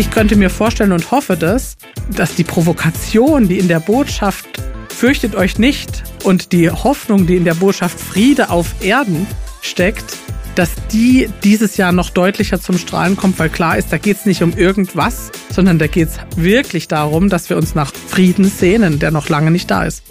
Ich 0.00 0.10
könnte 0.10 0.34
mir 0.34 0.48
vorstellen 0.48 0.92
und 0.92 1.10
hoffe 1.10 1.36
das, 1.36 1.76
dass 2.16 2.34
die 2.34 2.42
Provokation, 2.42 3.48
die 3.48 3.58
in 3.58 3.68
der 3.68 3.80
Botschaft 3.80 4.48
fürchtet 4.88 5.34
euch 5.34 5.58
nicht 5.58 6.04
und 6.24 6.52
die 6.52 6.70
Hoffnung, 6.70 7.26
die 7.26 7.36
in 7.36 7.44
der 7.44 7.52
Botschaft 7.52 8.00
Friede 8.00 8.48
auf 8.48 8.82
Erden 8.82 9.26
steckt, 9.60 10.16
dass 10.54 10.70
die 10.90 11.28
dieses 11.44 11.76
Jahr 11.76 11.92
noch 11.92 12.08
deutlicher 12.08 12.62
zum 12.62 12.78
Strahlen 12.78 13.14
kommt, 13.14 13.38
weil 13.38 13.50
klar 13.50 13.76
ist, 13.76 13.92
da 13.92 13.98
geht 13.98 14.16
es 14.16 14.24
nicht 14.24 14.42
um 14.42 14.56
irgendwas, 14.56 15.32
sondern 15.50 15.78
da 15.78 15.86
geht 15.86 16.08
es 16.08 16.18
wirklich 16.34 16.88
darum, 16.88 17.28
dass 17.28 17.50
wir 17.50 17.58
uns 17.58 17.74
nach 17.74 17.92
Frieden 17.92 18.46
sehnen, 18.46 19.00
der 19.00 19.10
noch 19.10 19.28
lange 19.28 19.50
nicht 19.50 19.70
da 19.70 19.84
ist. 19.84 20.09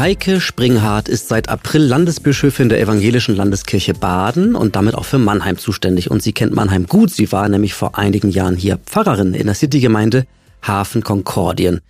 Heike 0.00 0.40
Springhardt 0.40 1.10
ist 1.10 1.28
seit 1.28 1.50
April 1.50 1.82
Landesbischöfin 1.82 2.70
der 2.70 2.80
Evangelischen 2.80 3.36
Landeskirche 3.36 3.92
Baden 3.92 4.54
und 4.54 4.74
damit 4.74 4.94
auch 4.94 5.04
für 5.04 5.18
Mannheim 5.18 5.58
zuständig. 5.58 6.10
Und 6.10 6.22
sie 6.22 6.32
kennt 6.32 6.54
Mannheim 6.54 6.86
gut. 6.86 7.10
Sie 7.10 7.30
war 7.32 7.46
nämlich 7.50 7.74
vor 7.74 7.98
einigen 7.98 8.30
Jahren 8.30 8.56
hier 8.56 8.78
Pfarrerin 8.78 9.34
in 9.34 9.44
der 9.44 9.54
Citygemeinde 9.54 10.24
Hafen 10.66 11.04
Konkordien. 11.04 11.82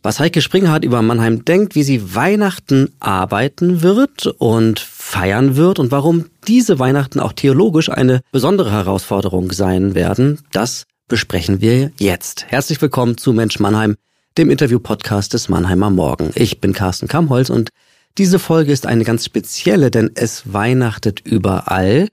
Was 0.00 0.20
Heike 0.20 0.42
Springhardt 0.42 0.84
über 0.84 1.02
Mannheim 1.02 1.44
denkt, 1.44 1.74
wie 1.74 1.82
sie 1.82 2.14
Weihnachten 2.14 2.92
arbeiten 3.00 3.82
wird 3.82 4.28
und 4.38 4.78
feiern 4.78 5.56
wird 5.56 5.80
und 5.80 5.90
warum 5.90 6.26
diese 6.46 6.78
Weihnachten 6.78 7.18
auch 7.18 7.32
theologisch 7.32 7.90
eine 7.90 8.20
besondere 8.30 8.70
Herausforderung 8.70 9.50
sein 9.50 9.96
werden, 9.96 10.38
das 10.52 10.84
besprechen 11.08 11.60
wir 11.60 11.90
jetzt. 11.98 12.44
Herzlich 12.46 12.80
willkommen 12.80 13.18
zu 13.18 13.32
Mensch 13.32 13.58
Mannheim, 13.58 13.96
dem 14.38 14.50
Interview-Podcast 14.50 15.32
des 15.32 15.48
Mannheimer 15.48 15.90
Morgen. 15.90 16.30
Ich 16.34 16.60
bin 16.60 16.72
Carsten 16.72 17.08
Kamholz 17.08 17.48
und 17.48 17.70
diese 18.18 18.38
Folge 18.38 18.72
ist 18.72 18.86
eine 18.86 19.04
ganz 19.04 19.24
spezielle, 19.24 19.90
denn 19.90 20.10
es 20.14 20.52
weihnachtet 20.52 21.20
überall. 21.24 22.08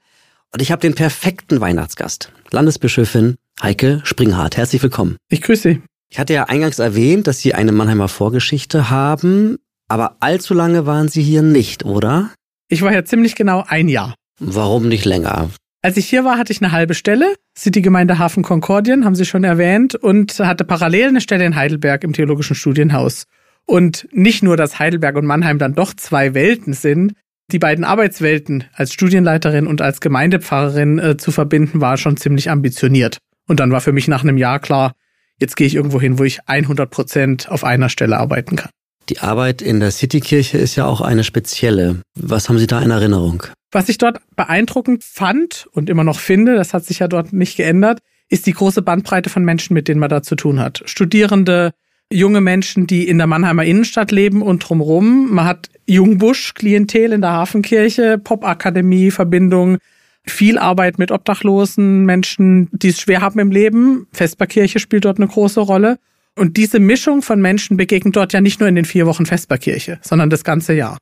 Und 0.53 0.61
ich 0.61 0.71
habe 0.71 0.81
den 0.81 0.95
perfekten 0.95 1.59
Weihnachtsgast. 1.59 2.31
Landesbischöfin 2.51 3.35
Heike 3.61 4.01
Springhardt. 4.03 4.57
Herzlich 4.57 4.81
willkommen. 4.81 5.17
Ich 5.29 5.41
grüße 5.41 5.61
Sie. 5.61 5.81
Ich 6.09 6.19
hatte 6.19 6.33
ja 6.33 6.45
eingangs 6.45 6.79
erwähnt, 6.79 7.27
dass 7.27 7.39
Sie 7.39 7.53
eine 7.53 7.71
Mannheimer 7.71 8.07
Vorgeschichte 8.07 8.89
haben, 8.89 9.57
aber 9.87 10.17
allzu 10.19 10.53
lange 10.53 10.85
waren 10.85 11.09
Sie 11.09 11.23
hier 11.23 11.41
nicht, 11.41 11.83
oder? 11.85 12.31
Ich 12.69 12.81
war 12.83 12.93
ja 12.93 13.03
ziemlich 13.03 13.35
genau 13.35 13.63
ein 13.67 13.89
Jahr. 13.89 14.15
Warum 14.39 14.87
nicht 14.87 15.05
länger? 15.05 15.49
Als 15.85 15.97
ich 15.97 16.07
hier 16.07 16.23
war, 16.23 16.37
hatte 16.37 16.53
ich 16.53 16.61
eine 16.61 16.71
halbe 16.71 16.93
Stelle, 16.93 17.35
City-Gemeinde 17.57 18.17
Hafen 18.17 18.41
Konkordien, 18.41 19.03
haben 19.03 19.15
Sie 19.15 19.25
schon 19.25 19.43
erwähnt, 19.43 19.95
und 19.95 20.39
hatte 20.39 20.63
parallel 20.63 21.09
eine 21.09 21.19
Stelle 21.19 21.43
in 21.43 21.57
Heidelberg 21.57 22.05
im 22.05 22.13
Theologischen 22.13 22.55
Studienhaus. 22.55 23.25
Und 23.65 24.07
nicht 24.13 24.43
nur, 24.43 24.55
dass 24.55 24.79
Heidelberg 24.79 25.17
und 25.17 25.25
Mannheim 25.25 25.59
dann 25.59 25.75
doch 25.75 25.93
zwei 25.93 26.33
Welten 26.33 26.71
sind, 26.71 27.15
die 27.51 27.59
beiden 27.59 27.83
Arbeitswelten 27.83 28.63
als 28.71 28.93
Studienleiterin 28.93 29.67
und 29.67 29.81
als 29.81 29.99
Gemeindepfarrerin 29.99 30.99
äh, 30.99 31.17
zu 31.17 31.31
verbinden, 31.31 31.81
war 31.81 31.97
schon 31.97 32.15
ziemlich 32.15 32.49
ambitioniert. 32.49 33.17
Und 33.49 33.59
dann 33.59 33.71
war 33.71 33.81
für 33.81 33.91
mich 33.91 34.07
nach 34.07 34.23
einem 34.23 34.37
Jahr 34.37 34.59
klar, 34.59 34.93
jetzt 35.37 35.57
gehe 35.57 35.67
ich 35.67 35.75
irgendwo 35.75 35.99
hin, 35.99 36.17
wo 36.17 36.23
ich 36.23 36.47
100 36.47 36.89
Prozent 36.89 37.49
auf 37.49 37.65
einer 37.65 37.89
Stelle 37.89 38.17
arbeiten 38.17 38.55
kann. 38.55 38.69
Die 39.09 39.19
Arbeit 39.19 39.61
in 39.61 39.81
der 39.81 39.91
Citykirche 39.91 40.57
ist 40.57 40.77
ja 40.77 40.85
auch 40.85 41.01
eine 41.01 41.25
spezielle. 41.25 42.01
Was 42.17 42.47
haben 42.47 42.57
Sie 42.57 42.67
da 42.67 42.81
in 42.81 42.91
Erinnerung? 42.91 43.43
Was 43.73 43.89
ich 43.89 43.97
dort 43.97 44.21
beeindruckend 44.35 45.03
fand 45.03 45.67
und 45.71 45.89
immer 45.89 46.03
noch 46.03 46.19
finde, 46.19 46.55
das 46.55 46.75
hat 46.75 46.85
sich 46.85 46.99
ja 46.99 47.07
dort 47.07 47.33
nicht 47.33 47.57
geändert, 47.57 47.99
ist 48.29 48.45
die 48.45 48.53
große 48.53 48.83
Bandbreite 48.83 49.31
von 49.31 49.43
Menschen, 49.43 49.73
mit 49.73 49.87
denen 49.87 49.99
man 49.99 50.09
da 50.09 50.21
zu 50.21 50.35
tun 50.35 50.59
hat. 50.59 50.83
Studierende, 50.85 51.73
junge 52.11 52.39
Menschen, 52.39 52.85
die 52.85 53.07
in 53.07 53.17
der 53.17 53.25
Mannheimer 53.25 53.63
Innenstadt 53.63 54.11
leben 54.11 54.43
und 54.43 54.59
drumherum. 54.59 55.33
Man 55.33 55.45
hat 55.45 55.71
Jungbusch-Klientel 55.87 57.13
in 57.13 57.21
der 57.21 57.31
Hafenkirche, 57.31 58.19
Popakademie, 58.19 59.09
Verbindung, 59.09 59.79
viel 60.23 60.59
Arbeit 60.59 60.99
mit 60.99 61.11
Obdachlosen, 61.11 62.05
Menschen, 62.05 62.69
die 62.71 62.89
es 62.89 63.01
schwer 63.01 63.21
haben 63.21 63.39
im 63.39 63.49
Leben. 63.49 64.05
Vesperkirche 64.11 64.77
spielt 64.77 65.05
dort 65.05 65.17
eine 65.17 65.27
große 65.27 65.59
Rolle. 65.59 65.97
Und 66.35 66.57
diese 66.57 66.79
Mischung 66.79 67.23
von 67.23 67.41
Menschen 67.41 67.75
begegnet 67.75 68.15
dort 68.15 68.33
ja 68.33 68.41
nicht 68.41 68.59
nur 68.59 68.69
in 68.69 68.75
den 68.75 68.85
vier 68.85 69.07
Wochen 69.07 69.25
Vesperkirche, 69.25 69.99
sondern 70.03 70.29
das 70.29 70.43
ganze 70.43 70.73
Jahr. 70.73 70.99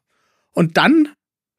Und 0.53 0.77
dann 0.77 1.09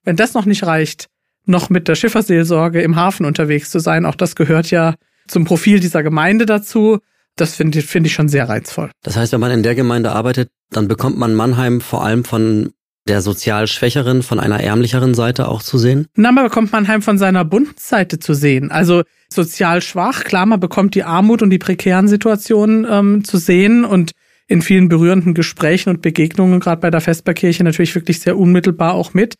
wenn 0.04 0.16
das 0.16 0.34
noch 0.34 0.46
nicht 0.46 0.64
reicht, 0.64 1.06
noch 1.44 1.70
mit 1.70 1.88
der 1.88 1.94
Schifferseelsorge 1.94 2.82
im 2.82 2.96
Hafen 2.96 3.26
unterwegs 3.26 3.70
zu 3.70 3.78
sein, 3.78 4.06
auch 4.06 4.14
das 4.14 4.36
gehört 4.36 4.70
ja 4.70 4.94
zum 5.28 5.44
Profil 5.44 5.80
dieser 5.80 6.02
Gemeinde 6.02 6.46
dazu. 6.46 6.98
Das 7.36 7.54
finde 7.54 7.80
find 7.80 8.06
ich 8.06 8.12
schon 8.12 8.28
sehr 8.28 8.48
reizvoll. 8.48 8.90
Das 9.02 9.16
heißt, 9.16 9.32
wenn 9.32 9.40
man 9.40 9.50
in 9.50 9.62
der 9.62 9.74
Gemeinde 9.74 10.12
arbeitet, 10.12 10.50
dann 10.70 10.88
bekommt 10.88 11.16
man 11.16 11.34
Mannheim 11.34 11.80
vor 11.80 12.04
allem 12.04 12.24
von 12.24 12.72
der 13.08 13.20
sozial 13.20 13.66
schwächeren, 13.66 14.22
von 14.22 14.38
einer 14.38 14.60
ärmlicheren 14.60 15.14
Seite 15.14 15.48
auch 15.48 15.62
zu 15.62 15.78
sehen? 15.78 16.06
Na, 16.14 16.30
man 16.30 16.44
bekommt 16.44 16.72
Mannheim 16.72 17.02
von 17.02 17.18
seiner 17.18 17.44
bunten 17.44 17.74
Seite 17.76 18.18
zu 18.18 18.34
sehen. 18.34 18.70
Also 18.70 19.02
sozial 19.28 19.82
schwach, 19.82 20.24
klar, 20.24 20.46
man 20.46 20.60
bekommt 20.60 20.94
die 20.94 21.02
Armut 21.02 21.42
und 21.42 21.50
die 21.50 21.58
prekären 21.58 22.06
Situationen 22.06 22.86
ähm, 22.88 23.24
zu 23.24 23.38
sehen 23.38 23.84
und 23.84 24.12
in 24.46 24.62
vielen 24.62 24.88
berührenden 24.88 25.34
Gesprächen 25.34 25.88
und 25.88 26.02
Begegnungen, 26.02 26.60
gerade 26.60 26.80
bei 26.80 26.90
der 26.90 27.00
Vesperkirche, 27.00 27.64
natürlich 27.64 27.94
wirklich 27.94 28.20
sehr 28.20 28.36
unmittelbar 28.36 28.94
auch 28.94 29.14
mit 29.14 29.34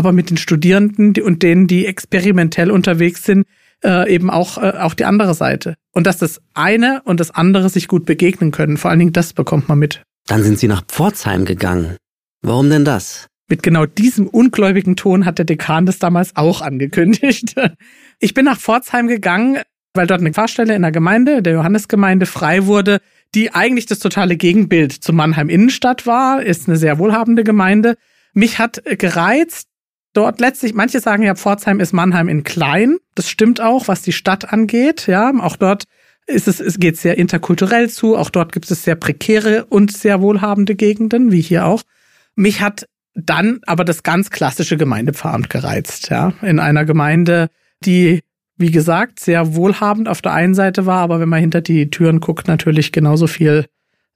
aber 0.00 0.12
mit 0.12 0.30
den 0.30 0.38
Studierenden 0.38 1.12
und 1.22 1.42
denen, 1.42 1.66
die 1.66 1.84
experimentell 1.84 2.70
unterwegs 2.70 3.22
sind, 3.24 3.46
äh, 3.84 4.10
eben 4.10 4.30
auch, 4.30 4.56
äh, 4.56 4.78
auch 4.78 4.94
die 4.94 5.04
andere 5.04 5.34
Seite. 5.34 5.74
Und 5.92 6.06
dass 6.06 6.16
das 6.16 6.40
eine 6.54 7.02
und 7.04 7.20
das 7.20 7.30
andere 7.30 7.68
sich 7.68 7.86
gut 7.86 8.06
begegnen 8.06 8.50
können. 8.50 8.78
Vor 8.78 8.90
allen 8.90 8.98
Dingen 8.98 9.12
das 9.12 9.34
bekommt 9.34 9.68
man 9.68 9.78
mit. 9.78 10.02
Dann 10.26 10.42
sind 10.42 10.58
Sie 10.58 10.68
nach 10.68 10.86
Pforzheim 10.86 11.44
gegangen. 11.44 11.96
Warum 12.40 12.70
denn 12.70 12.86
das? 12.86 13.26
Mit 13.46 13.62
genau 13.62 13.84
diesem 13.84 14.26
ungläubigen 14.26 14.96
Ton 14.96 15.26
hat 15.26 15.36
der 15.36 15.44
Dekan 15.44 15.84
das 15.84 15.98
damals 15.98 16.34
auch 16.34 16.62
angekündigt. 16.62 17.54
Ich 18.22 18.34
bin 18.34 18.44
nach 18.44 18.58
Pforzheim 18.58 19.06
gegangen, 19.06 19.60
weil 19.94 20.06
dort 20.06 20.20
eine 20.20 20.34
Pfarrstelle 20.34 20.74
in 20.74 20.82
der 20.82 20.92
Gemeinde, 20.92 21.40
der 21.40 21.54
Johannesgemeinde, 21.54 22.26
frei 22.26 22.66
wurde, 22.66 23.00
die 23.34 23.54
eigentlich 23.54 23.86
das 23.86 23.98
totale 23.98 24.36
Gegenbild 24.36 24.92
zu 24.92 25.14
Mannheim 25.14 25.48
Innenstadt 25.48 26.06
war, 26.06 26.42
ist 26.42 26.68
eine 26.68 26.76
sehr 26.76 26.98
wohlhabende 26.98 27.44
Gemeinde. 27.44 27.96
Mich 28.34 28.58
hat 28.58 28.82
gereizt, 28.84 29.69
dort 30.12 30.40
letztlich, 30.40 30.74
manche 30.74 31.00
sagen 31.00 31.22
ja, 31.22 31.34
Pforzheim 31.34 31.80
ist 31.80 31.92
Mannheim 31.92 32.28
in 32.28 32.44
klein. 32.44 32.98
Das 33.14 33.28
stimmt 33.28 33.60
auch, 33.60 33.88
was 33.88 34.02
die 34.02 34.12
Stadt 34.12 34.52
angeht. 34.52 35.06
Ja, 35.06 35.32
auch 35.40 35.56
dort 35.56 35.84
ist 36.26 36.48
es, 36.48 36.60
es 36.60 36.78
geht 36.78 36.96
sehr 36.96 37.18
interkulturell 37.18 37.90
zu. 37.90 38.16
Auch 38.16 38.30
dort 38.30 38.52
gibt 38.52 38.70
es 38.70 38.84
sehr 38.84 38.96
prekäre 38.96 39.64
und 39.66 39.92
sehr 39.92 40.20
wohlhabende 40.20 40.74
Gegenden, 40.74 41.32
wie 41.32 41.40
hier 41.40 41.66
auch. 41.66 41.82
Mich 42.34 42.60
hat 42.60 42.86
dann 43.14 43.60
aber 43.66 43.84
das 43.84 44.02
ganz 44.02 44.30
klassische 44.30 44.76
Gemeindepfarramt 44.76 45.50
gereizt. 45.50 46.10
Ja, 46.10 46.32
in 46.42 46.58
einer 46.58 46.84
Gemeinde, 46.84 47.48
die 47.84 48.20
wie 48.60 48.70
gesagt, 48.70 49.20
sehr 49.20 49.54
wohlhabend 49.54 50.06
auf 50.06 50.20
der 50.20 50.32
einen 50.32 50.54
Seite 50.54 50.84
war, 50.84 50.98
aber 50.98 51.18
wenn 51.18 51.30
man 51.30 51.40
hinter 51.40 51.62
die 51.62 51.88
Türen 51.88 52.20
guckt, 52.20 52.46
natürlich 52.46 52.92
genauso 52.92 53.26
viel 53.26 53.64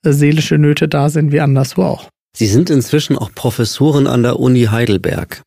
äh, 0.05 0.13
seelische 0.13 0.59
Nöte 0.59 0.87
da 0.87 1.09
sind 1.09 1.33
wie 1.33 1.41
anderswo 1.41 1.83
auch. 1.83 2.11
Sie 2.37 2.47
sind 2.47 2.69
inzwischen 2.69 3.17
auch 3.17 3.31
Professorin 3.35 4.07
an 4.07 4.23
der 4.23 4.39
Uni 4.39 4.65
Heidelberg. 4.65 5.43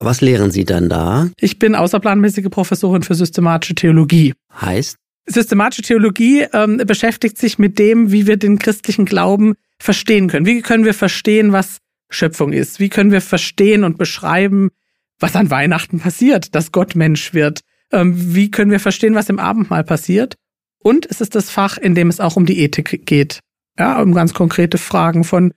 Was 0.00 0.20
lehren 0.20 0.50
Sie 0.50 0.64
dann 0.64 0.88
da? 0.88 1.28
Ich 1.40 1.58
bin 1.58 1.74
außerplanmäßige 1.74 2.48
Professorin 2.50 3.02
für 3.02 3.14
systematische 3.14 3.74
Theologie. 3.74 4.34
Heißt? 4.60 4.96
Systematische 5.26 5.82
Theologie 5.82 6.46
ähm, 6.52 6.78
beschäftigt 6.86 7.36
sich 7.36 7.58
mit 7.58 7.78
dem, 7.78 8.12
wie 8.12 8.26
wir 8.26 8.36
den 8.36 8.58
christlichen 8.58 9.04
Glauben 9.04 9.54
verstehen 9.78 10.28
können. 10.28 10.46
Wie 10.46 10.62
können 10.62 10.84
wir 10.84 10.94
verstehen, 10.94 11.52
was 11.52 11.78
Schöpfung 12.10 12.52
ist? 12.52 12.80
Wie 12.80 12.88
können 12.88 13.10
wir 13.10 13.20
verstehen 13.20 13.84
und 13.84 13.98
beschreiben, 13.98 14.70
was 15.18 15.36
an 15.36 15.50
Weihnachten 15.50 15.98
passiert, 15.98 16.54
dass 16.54 16.72
Gott 16.72 16.94
Mensch 16.94 17.34
wird? 17.34 17.60
Ähm, 17.92 18.34
wie 18.34 18.50
können 18.50 18.70
wir 18.70 18.80
verstehen, 18.80 19.14
was 19.14 19.28
im 19.28 19.38
Abendmahl 19.38 19.84
passiert? 19.84 20.36
Und 20.78 21.06
es 21.06 21.20
ist 21.20 21.34
das 21.34 21.50
Fach, 21.50 21.76
in 21.76 21.94
dem 21.94 22.08
es 22.08 22.20
auch 22.20 22.36
um 22.36 22.46
die 22.46 22.60
Ethik 22.60 23.04
geht. 23.04 23.40
Ja, 23.78 24.00
um 24.00 24.14
ganz 24.14 24.32
konkrete 24.32 24.78
Fragen 24.78 25.24
von 25.24 25.52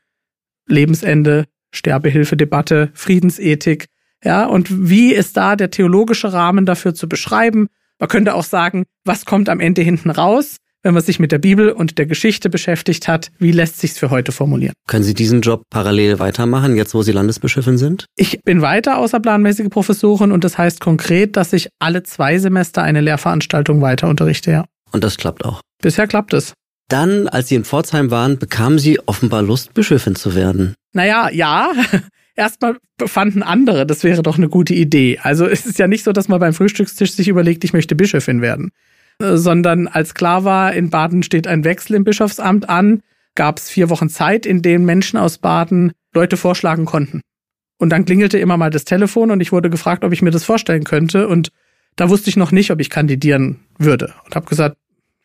Lebensende, 0.68 1.46
Sterbehilfe, 1.72 2.36
Debatte, 2.36 2.92
Friedensethik, 2.94 3.86
ja, 4.24 4.46
und 4.46 4.90
wie 4.90 5.14
ist 5.14 5.38
da 5.38 5.56
der 5.56 5.72
theologische 5.72 6.32
Rahmen 6.32 6.66
dafür 6.66 6.94
zu 6.94 7.10
beschreiben? 7.10 7.68
Man 8.00 8.10
könnte 8.10 8.36
auch 8.36 8.44
sagen, 8.44 8.86
was 9.06 9.26
kommt 9.26 9.50
am 9.50 9.60
Ende 9.60 9.82
hinten 9.82 10.10
raus, 10.10 10.58
wenn 10.84 10.94
man 10.94 11.04
sich 11.04 11.20
mit 11.20 11.32
der 11.32 11.38
Bibel 11.38 11.72
und 11.72 11.98
der 11.98 12.06
Geschichte 12.06 12.50
beschäftigt 12.50 13.08
hat? 13.08 13.32
Wie 13.38 13.52
lässt 13.52 13.80
sich's 13.80 14.00
für 14.00 14.10
heute 14.10 14.32
formulieren? 14.32 14.74
Können 14.88 15.04
Sie 15.04 15.14
diesen 15.14 15.42
Job 15.42 15.64
parallel 15.70 16.20
weitermachen, 16.20 16.76
jetzt 16.76 16.94
wo 16.94 17.04
Sie 17.04 17.12
Landesbischöfin 17.12 17.78
sind? 17.78 18.06
Ich 18.16 18.42
bin 18.44 18.62
weiter 18.62 18.98
außerplanmäßige 18.98 19.70
Professorin 19.70 20.32
und 20.32 20.44
das 20.44 20.58
heißt 20.58 20.80
konkret, 20.80 21.36
dass 21.36 21.54
ich 21.54 21.70
alle 21.80 22.04
zwei 22.04 22.40
Semester 22.40 22.82
eine 22.82 23.02
Lehrveranstaltung 23.02 23.82
weiter 23.82 24.08
unterrichte, 24.08 24.52
ja. 24.52 24.66
Und 24.92 25.04
das 25.04 25.18
klappt 25.18 25.46
auch. 25.46 25.62
Bisher 25.82 26.08
klappt 26.08 26.34
es. 26.34 26.54
Dann, 26.90 27.28
als 27.30 27.48
Sie 27.48 27.56
in 27.56 27.64
Pforzheim 27.64 28.12
waren, 28.12 28.38
bekamen 28.38 28.78
Sie 28.78 29.00
offenbar 29.06 29.42
Lust, 29.42 29.74
Bischöfin 29.74 30.16
zu 30.16 30.36
werden. 30.36 30.76
Naja, 30.94 31.30
ja. 31.32 31.72
Erstmal 32.42 32.78
fanden 33.06 33.44
andere, 33.44 33.86
das 33.86 34.04
wäre 34.04 34.24
doch 34.24 34.38
eine 34.38 34.50
gute 34.50 34.74
Idee. 34.74 35.20
Also 35.22 35.46
es 35.46 35.66
ist 35.66 35.78
ja 35.78 35.88
nicht 35.88 36.04
so, 36.04 36.12
dass 36.12 36.28
man 36.28 36.40
beim 36.40 36.54
Frühstückstisch 36.54 37.14
sich 37.14 37.28
überlegt, 37.28 37.64
ich 37.64 37.74
möchte 37.74 37.96
Bischöfin 37.96 38.42
werden. 38.42 38.72
Äh, 39.20 39.38
sondern 39.38 39.88
als 39.88 40.16
klar 40.16 40.44
war, 40.44 40.74
in 40.74 40.90
Baden 40.90 41.22
steht 41.22 41.46
ein 41.46 41.64
Wechsel 41.64 41.96
im 41.96 42.04
Bischofsamt 42.04 42.68
an, 42.68 43.04
gab 43.36 43.60
es 43.60 43.70
vier 43.70 43.90
Wochen 43.90 44.10
Zeit, 44.10 44.48
in 44.48 44.64
denen 44.64 44.86
Menschen 44.86 45.18
aus 45.18 45.38
Baden 45.38 45.92
Leute 46.16 46.36
vorschlagen 46.36 46.86
konnten. 46.86 47.22
Und 47.78 47.90
dann 47.90 48.06
klingelte 48.06 48.40
immer 48.40 48.58
mal 48.58 48.72
das 48.72 48.86
Telefon 48.86 49.30
und 49.30 49.40
ich 49.40 49.52
wurde 49.52 49.70
gefragt, 49.70 50.04
ob 50.04 50.12
ich 50.12 50.24
mir 50.24 50.32
das 50.32 50.44
vorstellen 50.44 50.84
könnte. 50.84 51.28
Und 51.28 51.52
da 51.96 52.10
wusste 52.10 52.30
ich 52.30 52.38
noch 52.38 52.52
nicht, 52.52 52.72
ob 52.72 52.80
ich 52.80 52.90
kandidieren 52.90 53.60
würde. 53.78 54.14
Und 54.26 54.36
habe 54.36 54.48
gesagt, 54.48 54.78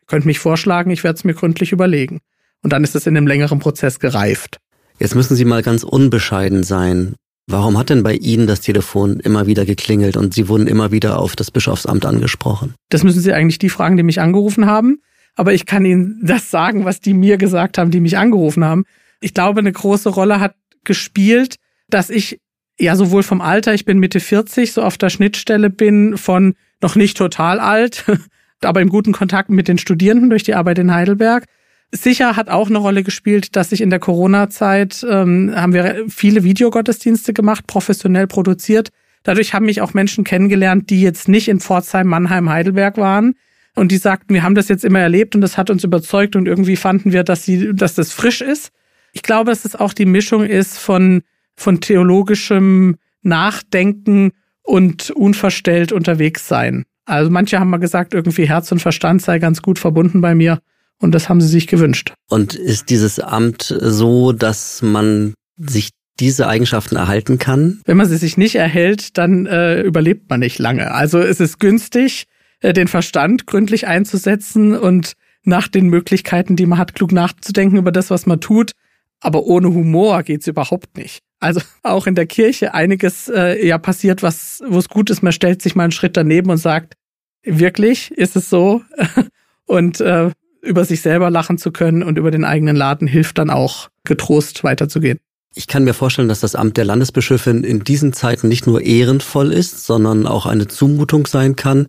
Könnt 0.07 0.25
mich 0.25 0.39
vorschlagen, 0.39 0.89
ich 0.89 1.03
werde 1.03 1.17
es 1.17 1.25
mir 1.25 1.33
gründlich 1.33 1.73
überlegen. 1.73 2.21
Und 2.63 2.73
dann 2.73 2.83
ist 2.83 2.95
es 2.95 3.05
in 3.05 3.15
einem 3.15 3.27
längeren 3.27 3.59
Prozess 3.59 3.99
gereift. 3.99 4.59
Jetzt 4.99 5.15
müssen 5.15 5.35
Sie 5.35 5.45
mal 5.45 5.61
ganz 5.61 5.83
unbescheiden 5.83 6.63
sein. 6.63 7.15
Warum 7.49 7.77
hat 7.77 7.89
denn 7.89 8.03
bei 8.03 8.15
Ihnen 8.15 8.47
das 8.47 8.61
Telefon 8.61 9.19
immer 9.19 9.47
wieder 9.47 9.65
geklingelt 9.65 10.17
und 10.17 10.33
Sie 10.33 10.49
wurden 10.49 10.67
immer 10.67 10.91
wieder 10.91 11.19
auf 11.19 11.35
das 11.35 11.51
Bischofsamt 11.51 12.05
angesprochen? 12.05 12.73
Das 12.89 13.03
müssen 13.03 13.21
Sie 13.21 13.31
eigentlich 13.31 13.59
die 13.59 13.69
fragen, 13.69 13.95
die 13.95 14.03
mich 14.03 14.19
angerufen 14.19 14.65
haben. 14.65 14.99
Aber 15.35 15.53
ich 15.53 15.65
kann 15.65 15.85
Ihnen 15.85 16.19
das 16.25 16.51
sagen, 16.51 16.83
was 16.83 16.99
die 16.99 17.13
mir 17.13 17.37
gesagt 17.37 17.77
haben, 17.77 17.91
die 17.91 18.01
mich 18.01 18.17
angerufen 18.17 18.65
haben. 18.65 18.83
Ich 19.21 19.33
glaube, 19.33 19.59
eine 19.59 19.71
große 19.71 20.09
Rolle 20.09 20.39
hat 20.39 20.55
gespielt, 20.83 21.55
dass 21.89 22.09
ich 22.09 22.39
ja 22.79 22.95
sowohl 22.95 23.23
vom 23.23 23.41
Alter, 23.41 23.73
ich 23.73 23.85
bin 23.85 23.99
Mitte 23.99 24.19
40, 24.19 24.73
so 24.73 24.83
auf 24.83 24.97
der 24.97 25.09
Schnittstelle 25.09 25.69
bin 25.69 26.17
von 26.17 26.53
noch 26.81 26.95
nicht 26.95 27.17
total 27.17 27.59
alt, 27.59 28.05
aber 28.61 28.81
im 28.81 28.89
guten 28.89 29.13
Kontakt 29.13 29.49
mit 29.49 29.67
den 29.67 29.77
Studierenden 29.77 30.29
durch 30.29 30.43
die 30.43 30.55
Arbeit 30.55 30.79
in 30.79 30.93
Heidelberg. 30.93 31.45
Sicher 31.91 32.35
hat 32.35 32.49
auch 32.49 32.67
eine 32.67 32.79
Rolle 32.79 33.03
gespielt, 33.03 33.55
dass 33.55 33.71
ich 33.71 33.81
in 33.81 33.89
der 33.89 33.99
Corona-Zeit 33.99 35.05
ähm, 35.09 35.53
haben 35.55 35.73
wir 35.73 36.03
viele 36.09 36.43
Videogottesdienste 36.43 37.31
gemacht, 37.33 37.65
professionell 37.65 38.27
produziert. 38.27 38.89
Dadurch 39.23 39.53
haben 39.53 39.65
mich 39.65 39.81
auch 39.81 39.93
Menschen 39.93 40.23
kennengelernt, 40.23 40.89
die 40.89 41.01
jetzt 41.01 41.29
nicht 41.29 41.47
in 41.47 41.59
Pforzheim, 41.59 42.07
Mannheim, 42.07 42.49
Heidelberg 42.49 42.97
waren. 42.97 43.35
Und 43.75 43.91
die 43.91 43.97
sagten, 43.97 44.33
wir 44.33 44.43
haben 44.43 44.55
das 44.55 44.69
jetzt 44.69 44.83
immer 44.83 44.99
erlebt 44.99 45.35
und 45.35 45.41
das 45.41 45.57
hat 45.57 45.69
uns 45.69 45.83
überzeugt 45.83 46.35
und 46.35 46.47
irgendwie 46.47 46.75
fanden 46.75 47.13
wir, 47.13 47.23
dass 47.23 47.45
sie, 47.45 47.73
dass 47.73 47.95
das 47.95 48.11
frisch 48.11 48.41
ist. 48.41 48.71
Ich 49.13 49.23
glaube, 49.23 49.51
dass 49.51 49.65
es 49.65 49.75
auch 49.75 49.93
die 49.93 50.05
Mischung 50.05 50.43
ist 50.43 50.77
von, 50.77 51.21
von 51.55 51.79
theologischem 51.79 52.97
Nachdenken 53.21 54.31
und 54.63 55.11
unverstellt 55.11 55.91
unterwegs 55.91 56.47
sein. 56.47 56.85
Also 57.05 57.29
manche 57.29 57.59
haben 57.59 57.69
mal 57.69 57.77
gesagt, 57.77 58.13
irgendwie 58.13 58.49
Herz 58.49 58.71
und 58.71 58.79
Verstand 58.79 59.21
sei 59.21 59.39
ganz 59.39 59.61
gut 59.61 59.79
verbunden 59.79 60.21
bei 60.21 60.35
mir. 60.35 60.59
Und 60.99 61.13
das 61.13 61.29
haben 61.29 61.41
sie 61.41 61.47
sich 61.47 61.67
gewünscht. 61.67 62.13
Und 62.29 62.55
ist 62.55 62.89
dieses 62.89 63.19
Amt 63.19 63.75
so, 63.79 64.31
dass 64.31 64.81
man 64.81 65.33
sich 65.57 65.91
diese 66.19 66.47
Eigenschaften 66.47 66.95
erhalten 66.95 67.37
kann? 67.37 67.81
Wenn 67.85 67.97
man 67.97 68.07
sie 68.07 68.17
sich 68.17 68.37
nicht 68.37 68.55
erhält, 68.55 69.17
dann 69.17 69.45
äh, 69.45 69.81
überlebt 69.81 70.29
man 70.29 70.39
nicht 70.39 70.57
lange. 70.59 70.91
Also 70.91 71.19
es 71.19 71.39
ist 71.39 71.59
günstig, 71.59 72.25
äh, 72.61 72.73
den 72.73 72.87
Verstand 72.87 73.45
gründlich 73.45 73.87
einzusetzen 73.87 74.75
und 74.75 75.13
nach 75.43 75.67
den 75.67 75.87
Möglichkeiten, 75.87 76.55
die 76.55 76.65
man 76.65 76.77
hat, 76.77 76.95
klug 76.95 77.11
nachzudenken 77.11 77.77
über 77.77 77.91
das, 77.91 78.09
was 78.09 78.25
man 78.25 78.41
tut. 78.41 78.71
Aber 79.19 79.43
ohne 79.43 79.69
Humor 79.69 80.23
geht's 80.23 80.47
überhaupt 80.47 80.97
nicht. 80.97 81.21
Also 81.39 81.61
auch 81.83 82.07
in 82.07 82.15
der 82.15 82.25
Kirche 82.25 82.73
einiges 82.73 83.29
äh, 83.29 83.65
ja 83.65 83.77
passiert, 83.77 84.23
was 84.23 84.61
wo 84.67 84.79
es 84.79 84.89
gut 84.89 85.09
ist. 85.09 85.21
Man 85.21 85.33
stellt 85.33 85.61
sich 85.61 85.75
mal 85.75 85.83
einen 85.83 85.91
Schritt 85.91 86.17
daneben 86.17 86.49
und 86.49 86.57
sagt, 86.57 86.95
wirklich 87.43 88.11
ist 88.11 88.35
es 88.35 88.49
so? 88.49 88.81
und 89.65 90.01
äh, 90.01 90.31
über 90.61 90.85
sich 90.85 91.01
selber 91.01 91.29
lachen 91.29 91.57
zu 91.57 91.71
können 91.71 92.03
und 92.03 92.17
über 92.17 92.31
den 92.31 92.43
eigenen 92.43 92.75
Laden 92.75 93.07
hilft 93.07 93.37
dann 93.37 93.49
auch 93.49 93.89
getrost 94.03 94.63
weiterzugehen. 94.63 95.19
Ich 95.55 95.67
kann 95.67 95.83
mir 95.83 95.93
vorstellen, 95.93 96.27
dass 96.27 96.39
das 96.39 96.55
Amt 96.55 96.77
der 96.77 96.85
Landesbischöfin 96.85 97.63
in 97.63 97.83
diesen 97.83 98.13
Zeiten 98.13 98.47
nicht 98.47 98.67
nur 98.67 98.81
ehrenvoll 98.81 99.51
ist, 99.51 99.85
sondern 99.85 100.27
auch 100.27 100.45
eine 100.45 100.67
Zumutung 100.67 101.25
sein 101.25 101.55
kann. 101.55 101.87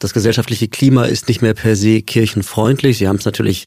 Das 0.00 0.12
gesellschaftliche 0.12 0.68
Klima 0.68 1.04
ist 1.04 1.28
nicht 1.28 1.42
mehr 1.42 1.54
per 1.54 1.76
se 1.76 2.02
kirchenfreundlich. 2.02 2.98
Sie 2.98 3.06
haben 3.06 3.16
es 3.16 3.26
natürlich 3.26 3.66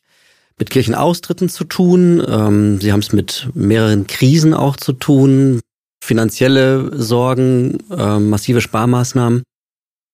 mit 0.57 0.71
Kirchenaustritten 0.71 1.47
zu 1.47 1.63
tun. 1.63 2.23
Ähm, 2.27 2.81
Sie 2.81 2.91
haben 2.91 2.99
es 2.99 3.13
mit 3.13 3.49
mehreren 3.53 4.07
Krisen 4.07 4.53
auch 4.53 4.75
zu 4.75 4.93
tun. 4.93 5.61
Finanzielle 6.03 6.91
Sorgen, 7.01 7.77
äh, 7.91 8.19
massive 8.19 8.61
Sparmaßnahmen. 8.61 9.43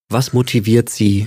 Was 0.08 0.32
motiviert 0.32 0.88
Sie, 0.88 1.26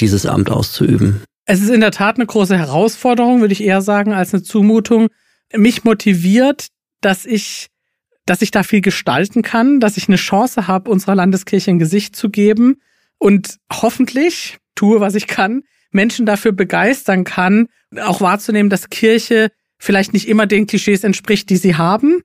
dieses 0.00 0.26
Amt 0.26 0.50
auszuüben? 0.50 1.22
Es 1.46 1.60
ist 1.60 1.70
in 1.70 1.80
der 1.80 1.90
Tat 1.90 2.16
eine 2.16 2.26
große 2.26 2.56
Herausforderung, 2.56 3.40
würde 3.40 3.52
ich 3.52 3.62
eher 3.62 3.82
sagen, 3.82 4.12
als 4.12 4.32
eine 4.32 4.42
Zumutung. 4.42 5.08
Mich 5.54 5.84
motiviert, 5.84 6.68
dass 7.00 7.26
ich, 7.26 7.68
dass 8.24 8.40
ich 8.40 8.50
da 8.50 8.62
viel 8.62 8.80
gestalten 8.80 9.42
kann, 9.42 9.78
dass 9.78 9.96
ich 9.96 10.08
eine 10.08 10.16
Chance 10.16 10.66
habe, 10.66 10.90
unserer 10.90 11.14
Landeskirche 11.14 11.70
ein 11.70 11.78
Gesicht 11.78 12.16
zu 12.16 12.30
geben 12.30 12.80
und 13.18 13.58
hoffentlich 13.70 14.58
tue, 14.74 15.00
was 15.00 15.14
ich 15.14 15.26
kann, 15.26 15.62
Menschen 15.90 16.26
dafür 16.26 16.52
begeistern 16.52 17.24
kann, 17.24 17.68
auch 18.00 18.20
wahrzunehmen, 18.20 18.70
dass 18.70 18.90
Kirche 18.90 19.50
vielleicht 19.78 20.12
nicht 20.12 20.28
immer 20.28 20.46
den 20.46 20.66
Klischees 20.66 21.04
entspricht, 21.04 21.50
die 21.50 21.56
sie 21.56 21.76
haben, 21.76 22.22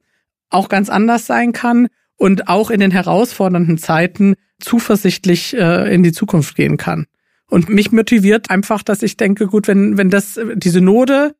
auch 0.49 0.69
ganz 0.69 0.89
anders 0.89 1.25
sein 1.25 1.51
kann 1.51 1.87
und 2.15 2.47
auch 2.47 2.71
in 2.71 2.79
den 2.79 2.91
herausfordernden 2.91 3.77
Zeiten 3.77 4.35
zuversichtlich 4.59 5.55
äh, 5.55 5.93
in 5.93 6.03
die 6.03 6.11
Zukunft 6.11 6.55
gehen 6.55 6.77
kann. 6.77 7.05
Und 7.49 7.69
mich 7.69 7.91
motiviert 7.91 8.49
einfach, 8.49 8.83
dass 8.83 9.01
ich 9.01 9.17
denke, 9.17 9.47
gut, 9.47 9.67
wenn, 9.67 9.97
wenn 9.97 10.09
das, 10.09 10.39
die 10.55 10.69
Synode, 10.69 11.35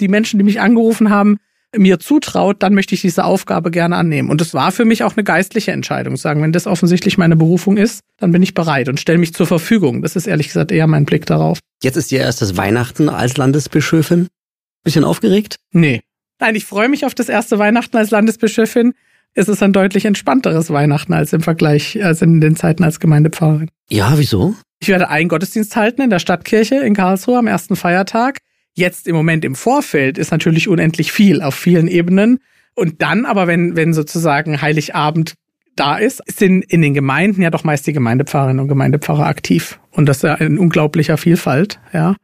die 0.00 0.08
Menschen, 0.08 0.38
die 0.38 0.44
mich 0.44 0.60
angerufen 0.60 1.10
haben, 1.10 1.38
mir 1.76 1.98
zutraut, 1.98 2.62
dann 2.62 2.74
möchte 2.74 2.94
ich 2.94 3.00
diese 3.00 3.24
Aufgabe 3.24 3.70
gerne 3.70 3.96
annehmen. 3.96 4.30
Und 4.30 4.40
es 4.40 4.54
war 4.54 4.72
für 4.72 4.84
mich 4.84 5.02
auch 5.02 5.16
eine 5.16 5.24
geistliche 5.24 5.72
Entscheidung. 5.72 6.16
Sagen, 6.16 6.42
wenn 6.42 6.52
das 6.52 6.66
offensichtlich 6.66 7.18
meine 7.18 7.36
Berufung 7.36 7.76
ist, 7.76 8.00
dann 8.18 8.32
bin 8.32 8.42
ich 8.42 8.54
bereit 8.54 8.88
und 8.88 9.00
stelle 9.00 9.18
mich 9.18 9.34
zur 9.34 9.46
Verfügung. 9.46 10.02
Das 10.02 10.16
ist 10.16 10.26
ehrlich 10.26 10.48
gesagt 10.48 10.70
eher 10.70 10.86
mein 10.86 11.04
Blick 11.04 11.26
darauf. 11.26 11.58
Jetzt 11.82 11.96
ist 11.96 12.12
Ihr 12.12 12.20
erstes 12.20 12.56
Weihnachten 12.56 13.08
als 13.08 13.36
Landesbischöfin. 13.36 14.28
Bisschen 14.84 15.04
aufgeregt? 15.04 15.56
Nee. 15.72 16.02
Nein, 16.40 16.54
ich 16.54 16.64
freue 16.64 16.88
mich 16.88 17.06
auf 17.06 17.14
das 17.14 17.28
erste 17.28 17.58
Weihnachten 17.58 17.96
als 17.96 18.10
Landesbischöfin. 18.10 18.94
Es 19.34 19.48
ist 19.48 19.62
ein 19.62 19.72
deutlich 19.72 20.04
entspannteres 20.04 20.70
Weihnachten 20.70 21.12
als 21.12 21.32
im 21.32 21.40
Vergleich, 21.40 22.02
als 22.04 22.22
in 22.22 22.40
den 22.40 22.54
Zeiten 22.54 22.84
als 22.84 23.00
Gemeindepfarrerin. 23.00 23.70
Ja, 23.88 24.16
wieso? 24.16 24.54
Ich 24.84 24.90
werde 24.90 25.08
einen 25.08 25.30
Gottesdienst 25.30 25.76
halten 25.76 26.02
in 26.02 26.10
der 26.10 26.18
Stadtkirche 26.18 26.74
in 26.74 26.92
Karlsruhe 26.92 27.38
am 27.38 27.46
ersten 27.46 27.74
Feiertag. 27.74 28.40
Jetzt 28.74 29.08
im 29.08 29.16
Moment 29.16 29.42
im 29.42 29.54
Vorfeld 29.54 30.18
ist 30.18 30.30
natürlich 30.30 30.68
unendlich 30.68 31.10
viel 31.10 31.40
auf 31.40 31.54
vielen 31.54 31.88
Ebenen. 31.88 32.40
Und 32.74 33.00
dann 33.00 33.24
aber, 33.24 33.46
wenn, 33.46 33.76
wenn 33.76 33.94
sozusagen 33.94 34.60
Heiligabend 34.60 35.36
da 35.74 35.96
ist, 35.96 36.20
sind 36.26 36.66
in 36.66 36.82
den 36.82 36.92
Gemeinden 36.92 37.40
ja 37.40 37.48
doch 37.48 37.64
meist 37.64 37.86
die 37.86 37.94
Gemeindepfarrerinnen 37.94 38.60
und 38.60 38.68
Gemeindepfarrer 38.68 39.24
aktiv. 39.24 39.80
Und 39.90 40.04
das 40.06 40.18
ist 40.18 40.24
ja 40.24 40.34
in 40.34 40.58
unglaublicher 40.58 41.16
Vielfalt, 41.16 41.80
ja. 41.94 42.16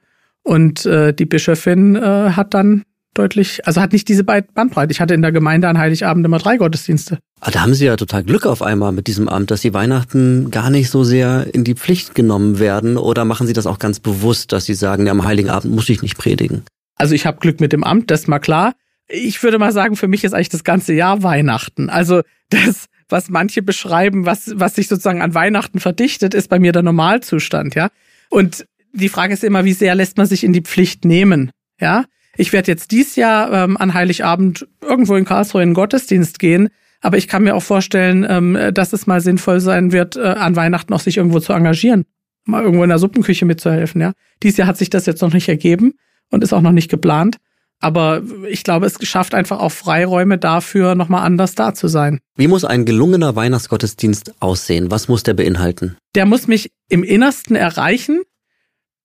Und 0.43 0.85
äh, 0.85 1.15
die 1.15 1.25
Bischöfin 1.25 1.97
äh, 1.97 2.33
hat 2.33 2.53
dann 2.53 2.83
deutlich, 3.15 3.67
also 3.67 3.81
hat 3.81 3.95
nicht 3.95 4.06
diese 4.06 4.25
Bandbreite. 4.25 4.93
Ich 4.93 5.01
hatte 5.01 5.15
in 5.15 5.23
der 5.23 5.33
Gemeinde 5.33 5.67
an 5.67 5.79
Heiligabend 5.79 6.27
immer 6.27 6.39
drei 6.39 6.59
Gottesdienste. 6.59 7.21
Aber 7.41 7.49
ah, 7.49 7.51
da 7.53 7.61
haben 7.63 7.73
Sie 7.73 7.87
ja 7.87 7.97
total 7.97 8.23
Glück 8.23 8.45
auf 8.45 8.61
einmal 8.61 8.93
mit 8.93 9.07
diesem 9.07 9.27
Amt, 9.27 9.51
dass 9.51 9.63
Sie 9.63 9.73
Weihnachten 9.73 10.51
gar 10.51 10.69
nicht 10.69 10.91
so 10.91 11.05
sehr 11.05 11.47
in 11.55 11.65
die 11.65 11.75
Pflicht 11.75 12.15
genommen 12.15 12.59
werden. 12.59 12.99
Oder 12.99 13.25
machen 13.25 13.47
Sie 13.47 13.55
das 13.55 13.67
auch 13.67 13.79
ganz 13.79 13.99
bewusst, 13.99 14.53
dass 14.53 14.67
Sie 14.67 14.75
sagen, 14.75 15.06
ja, 15.06 15.13
am 15.13 15.25
Heiligen 15.25 15.49
Abend 15.49 15.75
muss 15.75 15.89
ich 15.89 16.03
nicht 16.03 16.19
predigen? 16.19 16.65
Also 16.97 17.15
ich 17.15 17.25
habe 17.25 17.39
Glück 17.41 17.59
mit 17.59 17.73
dem 17.73 17.82
Amt, 17.82 18.11
das 18.11 18.23
ist 18.23 18.29
mal 18.29 18.41
klar. 18.41 18.75
Ich 19.09 19.43
würde 19.43 19.59
mal 19.59 19.73
sagen, 19.73 19.97
für 19.97 20.06
mich 20.06 20.23
ist 20.23 20.35
eigentlich 20.35 20.51
das 20.51 20.65
ganze 20.65 20.93
Jahr 20.93 21.23
Weihnachten. 21.23 21.89
Also 21.89 22.20
das, 22.51 22.87
was 23.09 23.31
manche 23.31 23.63
beschreiben, 23.63 24.27
was, 24.27 24.53
was 24.56 24.75
sich 24.75 24.89
sozusagen 24.89 25.23
an 25.23 25.32
Weihnachten 25.32 25.81
verdichtet, 25.81 26.35
ist 26.35 26.51
bei 26.51 26.59
mir 26.59 26.73
der 26.73 26.82
Normalzustand, 26.82 27.75
ja. 27.75 27.89
Und 28.29 28.67
die 28.93 29.09
Frage 29.09 29.32
ist 29.32 29.44
immer, 29.44 29.65
wie 29.65 29.73
sehr 29.73 29.94
lässt 29.94 30.19
man 30.19 30.27
sich 30.27 30.44
in 30.44 30.53
die 30.53 30.61
Pflicht 30.61 31.06
nehmen, 31.06 31.53
ja? 31.81 32.05
Ich 32.37 32.53
werde 32.53 32.70
jetzt 32.70 32.91
dies 32.91 33.17
Jahr 33.17 33.51
ähm, 33.53 33.77
an 33.79 33.94
Heiligabend 33.94 34.69
irgendwo 34.82 35.17
in 35.17 35.25
Karlsruhe 35.25 35.63
in 35.63 35.70
den 35.70 35.75
Gottesdienst 35.75 36.39
gehen. 36.39 36.69
Aber 37.01 37.17
ich 37.17 37.29
kann 37.29 37.43
mir 37.43 37.55
auch 37.55 37.63
vorstellen, 37.63 38.27
ähm, 38.29 38.59
dass 38.75 38.93
es 38.93 39.07
mal 39.07 39.21
sinnvoll 39.21 39.61
sein 39.61 39.93
wird, 39.93 40.17
äh, 40.17 40.21
an 40.21 40.57
Weihnachten 40.57 40.93
auch 40.93 41.01
sich 41.01 41.17
irgendwo 41.17 41.41
zu 41.41 41.53
engagieren. 41.53 42.05
Mal 42.45 42.63
irgendwo 42.63 42.83
in 42.83 42.91
der 42.91 42.99
Suppenküche 42.99 43.45
mitzuhelfen, 43.45 44.01
ja. 44.01 44.13
Dies 44.43 44.57
Jahr 44.57 44.69
hat 44.69 44.77
sich 44.77 44.91
das 44.91 45.07
jetzt 45.07 45.23
noch 45.23 45.33
nicht 45.33 45.49
ergeben 45.49 45.95
und 46.31 46.43
ist 46.43 46.53
auch 46.53 46.63
noch 46.63 46.73
nicht 46.73 46.91
geplant. 46.91 47.37
Aber 47.83 48.23
ich 48.49 48.63
glaube, 48.63 48.85
es 48.85 48.97
schafft 49.09 49.35
einfach 49.35 49.59
auch 49.59 49.73
Freiräume 49.73 50.37
dafür, 50.37 50.95
nochmal 50.95 51.25
anders 51.25 51.55
da 51.55 51.73
zu 51.73 51.89
sein. 51.89 52.21
Wie 52.37 52.49
muss 52.49 52.67
ein 52.67 52.85
gelungener 52.85 53.37
Weihnachtsgottesdienst 53.37 54.35
aussehen? 54.41 54.91
Was 54.91 55.09
muss 55.09 55.23
der 55.23 55.33
beinhalten? 55.33 55.97
Der 56.15 56.27
muss 56.27 56.47
mich 56.47 56.71
im 56.91 57.03
Innersten 57.03 57.57
erreichen 57.57 58.21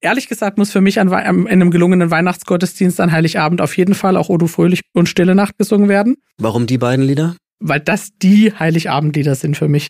ehrlich 0.06 0.28
gesagt 0.28 0.58
muss 0.58 0.72
für 0.72 0.82
mich 0.82 1.00
an, 1.00 1.10
in 1.12 1.48
einem 1.48 1.72
gelungenen 1.72 2.12
Weihnachtsgottesdienst 2.12 3.00
an 3.02 3.12
Heiligabend 3.12 3.60
auf 3.60 3.76
jeden 3.76 3.96
Fall 3.96 4.16
auch 4.18 4.30
O 4.30 4.38
du 4.38 4.48
Fröhlich 4.48 4.82
und 4.94 5.10
Stille 5.10 5.36
Nacht 5.36 5.58
gesungen 5.58 5.90
werden. 5.90 6.16
Warum 6.38 6.68
die 6.68 6.78
beiden 6.78 7.06
Lieder? 7.06 7.36
Weil 7.60 7.80
das 7.80 8.18
die 8.22 8.54
Heiligabendlieder 8.54 9.36
sind 9.36 9.58
für 9.58 9.68
mich. 9.68 9.88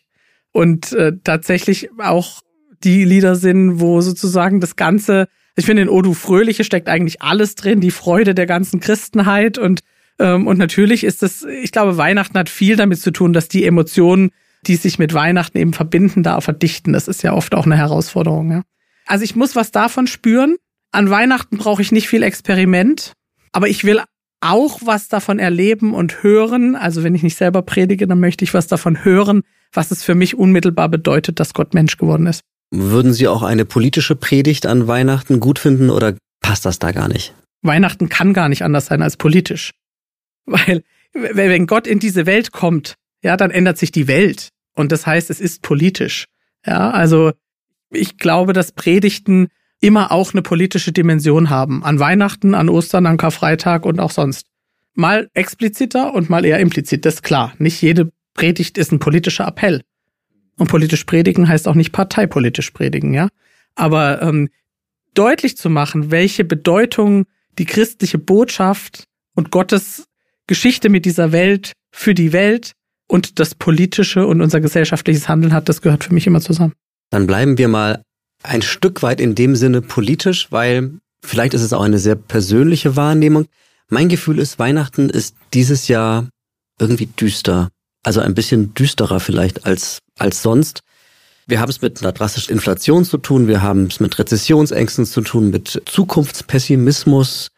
Und 0.52 0.94
äh, 0.94 1.14
tatsächlich 1.24 1.90
auch 2.00 2.42
die 2.84 3.04
Lieder 3.04 3.36
sind, 3.36 3.80
wo 3.80 4.02
sozusagen 4.02 4.62
das 4.62 4.76
Ganze, 4.76 5.28
ich 5.56 5.66
finde 5.66 5.82
in 5.82 5.90
O 5.90 6.02
du 6.02 6.14
Fröhliche 6.14 6.64
steckt 6.64 6.88
eigentlich 6.88 7.22
alles 7.22 7.56
drin, 7.56 7.82
die 7.82 7.92
Freude 7.92 8.36
der 8.36 8.46
ganzen 8.46 8.80
Christenheit 8.80 9.58
und 9.58 9.82
ähm, 10.20 10.48
und 10.48 10.58
natürlich 10.58 11.04
ist 11.04 11.24
es, 11.24 11.44
ich 11.44 11.72
glaube, 11.72 11.98
Weihnachten 11.98 12.38
hat 12.38 12.50
viel 12.50 12.76
damit 12.76 13.02
zu 13.02 13.12
tun, 13.12 13.34
dass 13.34 13.48
die 13.48 13.66
Emotionen, 13.66 14.32
die 14.66 14.76
sich 14.76 14.98
mit 14.98 15.14
Weihnachten 15.14 15.58
eben 15.58 15.74
verbinden, 15.74 16.24
da 16.24 16.42
verdichten. 16.42 16.94
Das 16.94 17.08
ist 17.08 17.22
ja 17.24 17.34
oft 17.34 17.54
auch 17.54 17.66
eine 17.66 17.78
Herausforderung, 17.78 18.52
ja. 18.52 18.62
Also 19.08 19.24
ich 19.24 19.36
muss 19.36 19.56
was 19.56 19.72
davon 19.72 20.08
spüren. 20.08 20.56
An 20.92 21.10
Weihnachten 21.10 21.58
brauche 21.58 21.82
ich 21.82 21.92
nicht 21.92 22.08
viel 22.08 22.24
Experiment, 22.24 23.14
aber 23.52 23.68
ich 23.68 23.84
will 23.84 24.02
auch 24.42 24.80
was 24.84 25.08
davon 25.08 25.40
erleben 25.40 25.94
und 25.94 26.24
hören. 26.24 26.76
Also 26.76 27.04
wenn 27.04 27.16
ich 27.16 27.24
nicht 27.24 27.38
selber 27.38 27.62
predige, 27.62 28.08
dann 28.08 28.20
möchte 28.20 28.44
ich 28.44 28.54
was 28.54 28.68
davon 28.68 29.04
hören, 29.04 29.42
was 29.74 29.92
es 29.92 30.04
für 30.04 30.16
mich 30.16 30.36
unmittelbar 30.36 30.90
bedeutet, 30.90 31.40
dass 31.40 31.54
Gott 31.54 31.74
Mensch 31.74 31.98
geworden 31.98 32.28
ist. 32.28 32.42
Würden 32.72 33.14
Sie 33.14 33.28
auch 33.28 33.44
eine 33.44 33.66
politische 33.66 34.16
Predigt 34.16 34.66
an 34.66 34.88
Weihnachten 34.88 35.40
gut 35.40 35.60
finden 35.60 35.90
oder 35.90 36.16
passt 36.42 36.66
das 36.66 36.80
da 36.80 36.92
gar 36.92 37.08
nicht. 37.08 37.34
Weihnachten 37.62 38.10
kann 38.10 38.34
gar 38.34 38.50
nicht 38.50 38.64
anders 38.64 38.88
sein 38.88 39.02
als 39.02 39.18
politisch. 39.18 39.72
Weil, 40.46 40.84
wenn 41.14 41.66
Gott 41.66 41.88
in 41.88 42.00
diese 42.00 42.26
Welt 42.26 42.52
kommt, 42.52 42.96
ja, 43.24 43.38
dann 43.38 43.52
ändert 43.52 43.78
sich 43.78 43.92
die 43.92 44.08
Welt. 44.08 44.50
Und 44.76 44.92
das 44.92 45.08
heißt, 45.08 45.30
es 45.30 45.40
ist 45.40 45.62
politisch. 45.62 46.26
Ja, 46.66 46.92
also 46.92 47.32
ich 47.92 48.18
glaube, 48.18 48.54
dass 48.54 48.72
Predigten 48.72 49.48
immer 49.86 50.12
auch 50.12 50.34
eine 50.34 50.42
politische 50.42 50.92
Dimension 50.92 51.50
haben. 51.50 51.84
An 51.84 52.00
Weihnachten, 52.00 52.56
an 52.56 52.70
Ostern, 52.70 53.06
an 53.06 53.18
Karfreitag 53.18 53.86
und 53.86 54.00
auch 54.00 54.12
sonst. 54.12 54.48
Mal 54.96 55.30
expliziter 55.34 56.14
und 56.14 56.30
mal 56.30 56.44
eher 56.44 56.60
implizit, 56.60 57.06
das 57.06 57.16
ist 57.16 57.24
klar. 57.24 57.54
Nicht 57.60 57.82
jede 57.82 58.12
Predigt 58.34 58.78
ist 58.78 58.92
ein 58.92 59.00
politischer 59.00 59.48
Appell. 59.48 59.82
Und 60.58 60.70
politisch 60.70 61.04
predigen 61.04 61.48
heißt 61.48 61.68
auch 61.68 61.76
nicht 61.76 61.92
parteipolitisch 61.92 62.72
predigen, 62.72 63.14
ja. 63.14 63.28
Aber 63.76 64.22
ähm, 64.22 64.50
deutlich 65.14 65.58
zu 65.58 65.70
machen, 65.70 66.12
welche 66.12 66.46
Bedeutung 66.46 67.26
die 67.60 67.66
christliche 67.66 68.18
Botschaft 68.18 69.04
und 69.36 69.52
Gottes 69.52 70.06
Geschichte 70.48 70.90
mit 70.90 71.06
dieser 71.06 71.32
Welt 71.32 71.74
für 71.92 72.14
die 72.14 72.34
Welt 72.34 72.72
und 73.08 73.40
das 73.40 73.54
politische 73.54 74.26
und 74.26 74.42
unser 74.42 74.62
gesellschaftliches 74.62 75.28
Handeln 75.28 75.54
hat, 75.54 75.70
das 75.70 75.82
gehört 75.82 76.04
für 76.04 76.14
mich 76.14 76.26
immer 76.26 76.42
zusammen. 76.42 76.74
Dann 77.12 77.28
bleiben 77.28 77.58
wir 77.58 77.68
mal 77.68 78.02
ein 78.46 78.62
Stück 78.62 79.04
weit 79.04 79.20
in 79.20 79.36
dem 79.36 79.56
Sinne 79.56 79.82
politisch, 79.82 80.52
weil 80.52 81.00
vielleicht 81.22 81.54
ist 81.54 81.62
es 81.62 81.74
auch 81.74 81.84
eine 81.84 82.00
sehr 82.00 82.16
persönliche 82.16 82.96
Wahrnehmung. 82.96 83.46
Mein 83.90 84.10
Gefühl 84.10 84.40
ist, 84.40 84.60
Weihnachten 84.60 85.10
ist 85.10 85.36
dieses 85.54 85.88
Jahr 85.88 86.28
irgendwie 86.80 87.08
düster. 87.08 87.70
Also 88.04 88.20
ein 88.20 88.36
bisschen 88.36 88.74
düsterer 88.74 89.20
vielleicht 89.20 89.66
als, 89.66 90.00
als 90.18 90.42
sonst. 90.42 90.82
Wir 91.48 91.60
haben 91.60 91.70
es 91.70 91.82
mit 91.82 92.02
einer 92.02 92.12
drastischen 92.12 92.54
Inflation 92.54 93.06
zu 93.06 93.18
tun, 93.18 93.48
wir 93.48 93.62
haben 93.62 93.86
es 93.86 94.00
mit 94.00 94.18
Rezessionsängsten 94.18 95.06
zu 95.06 95.22
tun, 95.22 95.52
mit 95.52 95.82
Zukunftspessimismus. 95.86 97.50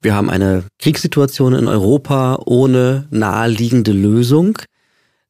Wir 0.00 0.14
haben 0.14 0.30
eine 0.30 0.64
Kriegssituation 0.78 1.54
in 1.54 1.68
Europa 1.68 2.40
ohne 2.44 3.06
naheliegende 3.10 3.92
Lösung. 3.92 4.58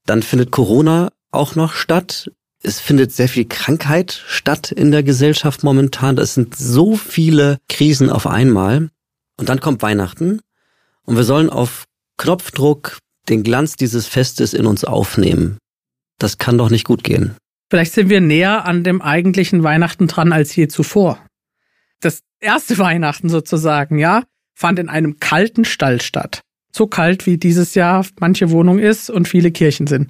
Dann 0.05 0.23
findet 0.23 0.51
Corona 0.51 1.11
auch 1.31 1.55
noch 1.55 1.73
statt. 1.73 2.31
Es 2.63 2.79
findet 2.79 3.13
sehr 3.13 3.29
viel 3.29 3.45
Krankheit 3.45 4.23
statt 4.29 4.71
in 4.71 4.93
der 4.93 5.03
Gesellschaft 5.03 5.65
momentan. 5.65 6.17
Es 6.19 6.35
sind 6.35 6.57
so 6.57 6.97
viele 6.97 7.59
Krisen 7.69 8.09
auf 8.09 8.27
einmal. 8.27 8.91
Und 9.37 9.49
dann 9.49 9.61
kommt 9.61 9.83
Weihnachten 9.83 10.41
und 11.05 11.17
wir 11.17 11.25
sollen 11.25 11.51
auf 11.51 11.85
Knopfdruck 12.19 12.99
den 13.29 13.43
Glanz 13.43 13.75
dieses 13.75 14.07
Festes 14.07 14.55
in 14.55 14.67
uns 14.67 14.85
aufnehmen. 14.85 15.59
Das 16.19 16.39
kann 16.39 16.59
doch 16.59 16.71
nicht 16.71 16.85
gut 16.85 17.03
gehen. 17.03 17.37
Vielleicht 17.71 17.93
sind 17.93 18.11
wir 18.11 18.21
näher 18.21 18.67
an 18.67 18.85
dem 18.85 19.03
eigentlichen 19.03 19.63
Weihnachten 19.63 20.07
dran 20.07 20.33
als 20.33 20.55
je 20.55 20.69
zuvor. 20.69 21.19
Das 22.01 22.21
erste 22.39 22.79
Weihnachten 22.79 23.29
sozusagen, 23.29 23.99
ja, 23.99 24.23
fand 24.55 24.79
in 24.79 24.89
einem 24.89 25.19
kalten 25.19 25.65
Stall 25.65 26.01
statt. 26.01 26.41
So 26.71 26.87
kalt 26.87 27.27
wie 27.27 27.39
dieses 27.39 27.75
Jahr 27.75 28.07
manche 28.21 28.51
Wohnung 28.51 28.79
ist 28.79 29.11
und 29.11 29.27
viele 29.27 29.51
Kirchen 29.51 29.87
sind. 29.87 30.09